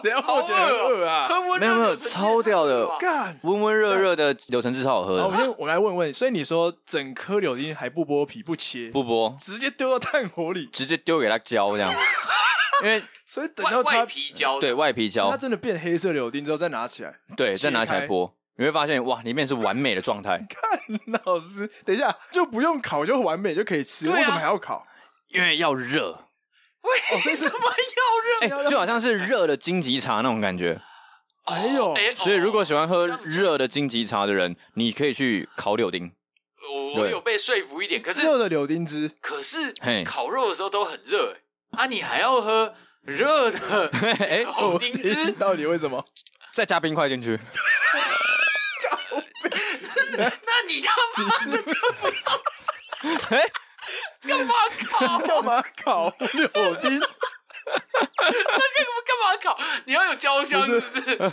[0.03, 1.29] 等下我觉得很饿啊！
[1.61, 2.89] 没有没有，超屌的，
[3.43, 5.29] 温温热热的柳橙汁超好喝的。
[5.29, 11.93] 我先我来问问，所以你说整颗柳丁还不剥皮不切不剥，直接丢到炭火里，直接丢给它焦这样。
[12.83, 18.33] 因为所以等到它皮焦，对外皮焦，它真的变黑色柳丁之后再拿起来，对，再拿起来剥。
[18.57, 20.39] 你会发现哇，里面是完美的状态。
[20.49, 24.87] 看老师，等一下就不用烤就完美就可以吃，为什么还要烤？
[25.29, 26.24] 因为要热。
[26.85, 28.65] 为什么要热？
[28.65, 30.81] 哎，就好像是热的荆棘茶那种感觉。
[31.45, 36.13] 哎呦，所以如果喜欢喝热的荆棘茶的人，你可以去烤柳丁。
[36.67, 39.75] 我我有被说服一点，可是热的柳丁汁，可是
[40.05, 41.37] 烤肉的时候都很热，
[41.73, 46.05] 啊，你还要喝热的柳丁汁， 到底为什么？
[46.53, 47.39] 再加冰块进去。
[50.17, 50.31] 那
[50.69, 52.15] 你他妈的就不要！
[54.33, 54.55] 哎，干嘛
[54.89, 55.19] 烤？
[55.19, 56.99] 干嘛烤柳丁？
[56.99, 59.59] 那干嘛干嘛烤？
[59.87, 61.33] 你要有焦香是不是？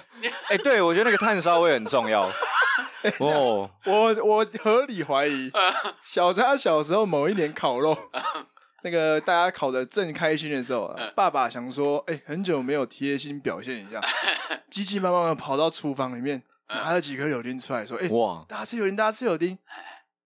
[0.49, 2.29] 哎，对，我觉得那个炭烧味很重要。
[3.19, 5.51] 哦，我我合理怀疑，
[6.05, 7.97] 小扎小时候某一年烤肉，
[8.83, 13.99] 那个大家烤的正开心的时候，爸爸想说，哎，很久没有贴心表现一下，
[14.69, 16.43] 急急忙忙的跑到厨房里面。
[16.73, 19.57] 拿了几颗柳丁出来，说：“哎，哇，大家吃柳丁，大家吃柳丁。”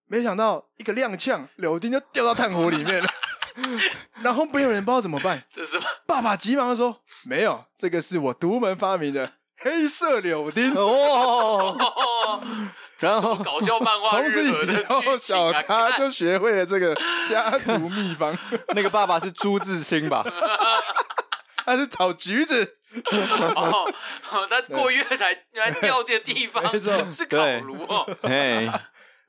[0.07, 3.09] 没想到一个踉跄，柳丁就掉到炭火里面了。
[4.21, 5.41] 然后没有人不知道怎么办。
[5.51, 5.85] 这是什么？
[6.05, 12.41] 爸爸急忙的说：“没有，这个是我独门发明的 黑色柳丁。”哦，
[12.99, 16.93] 然后搞笑漫画，从此以后小茶就学会了这个
[17.29, 18.37] 家族秘方。
[18.75, 20.25] 那个爸爸是朱自清吧？
[21.65, 22.77] 他是炒橘子。
[23.55, 23.91] 哦，
[24.49, 26.63] 他过月台原来掉的地方
[27.11, 28.05] 是烤炉哦。
[28.21, 28.69] 哎，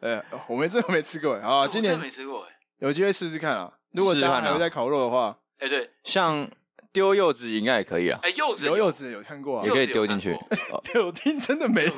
[0.06, 1.66] 哎，我们真的没吃过啊！
[1.66, 3.72] 今年没吃过哎，有机会试试看啊！
[3.92, 6.48] 如果大家还会在烤肉的话，哎，对，像
[6.92, 8.18] 丢柚子应该也可以啊。
[8.22, 10.36] 哎，柚子有柚子有看过啊，也可以丢进去。
[10.94, 11.92] 柳丁真的没有，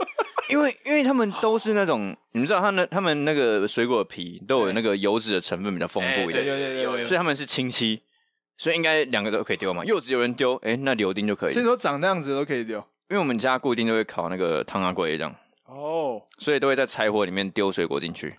[0.48, 8.02] 因为因为他们都是那种，你们知道，他们他们那个水果皮都有那个油脂的成分比较丰富一点，对对对，所以他们是亲戚。
[8.56, 9.82] 所以应该两个都可以丢嘛。
[9.86, 11.50] 柚子有人丢，哎，那柳丁就可以。
[11.50, 12.76] 所以说长那样子都可以丢，
[13.08, 15.34] 因为我们家固定都会烤那个汤阿龟这样。
[15.70, 18.38] 哦，所以都会在柴火里面丢水果进去。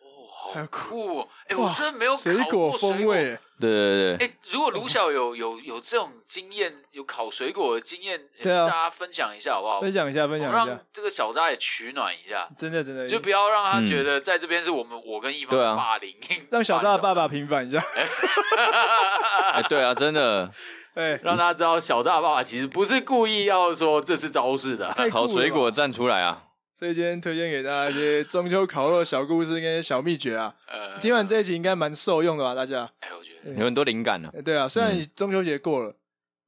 [0.00, 1.20] 哦，好酷！
[1.46, 3.38] 哎，我真的没有烤过水果风味。
[3.60, 9.80] 对对对，哎，如果卢小有有有这种经验，有烤水果的经验，对啊，大家分享一下好不好？
[9.80, 12.48] 分享一下，分享一下，让这个小渣也取暖一下。
[12.56, 16.14] 真的真的，就不要让他觉得在这边是我们我跟一方的霸凌，
[16.50, 17.84] 让小渣的爸爸平反一下。
[19.54, 20.48] 哎，对啊，真的，
[20.94, 26.44] 哎，让他知道小扎的爸爸其实不是故意要说这是招式的，烤水果站出来啊！
[26.78, 30.54] 所以今天推荐给大家一些中秋烤肉小故事跟小秘诀啊。
[30.68, 32.54] 呃，听完这一集应该蛮受用的吧？
[32.54, 34.32] 大家，哎，我觉得有很多灵感呢。
[34.44, 35.96] 对啊，虽然中秋节过了，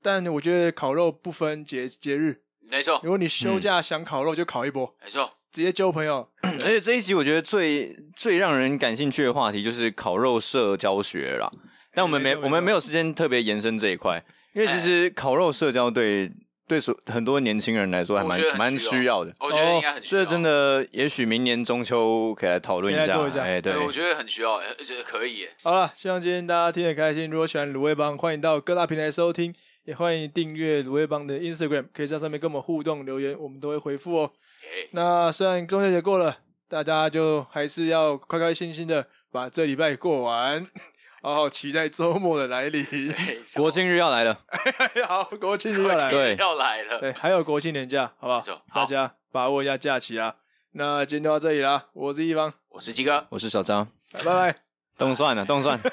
[0.01, 3.01] 但我觉得烤肉不分节节日，没错。
[3.03, 6.29] 如果你休假想烤肉，就烤一波，没错，直接揪朋友。
[6.43, 11.51] 而且这一集我觉得最最让人感兴趣的话题就是烤肉社交学啦。
[11.93, 14.23] 但我们没我们没有时间特别延伸这一块，
[14.53, 16.31] 因为其实烤肉社交对。
[16.71, 20.25] 对所很多年轻人来说还蛮蛮需要的，我觉得应该很需要。
[20.25, 23.43] 这真的，也许明年中秋可以来讨论一下。
[23.43, 25.49] 哎，对，我觉得很需要，我觉得可以。
[25.65, 27.29] 好了，希望今天大家听得开心。
[27.29, 29.53] 如果喜欢卤味帮，欢迎到各大平台收听，
[29.83, 34.31] 也欢迎订阅卤味帮的 Instagram，可以在上面跟我们互动留言，我们都会回复哦。
[34.93, 36.37] 那虽然中秋节过了，
[36.69, 40.65] 大家就还是要开开心心的把这礼拜过完。
[41.23, 42.85] 好好期待周末的来临，
[43.57, 44.39] 国庆日要来了。
[45.07, 46.99] 好，国庆日要来，对，要来了。
[47.01, 48.43] 对，还有国庆年假，好不好？
[48.75, 50.37] 大家把握一下假期啊。
[50.73, 54.57] 那今天就到这里啦，我是一方，我是鸡哥，我是小张，拜拜。
[54.97, 55.81] 动算了，冻蒜。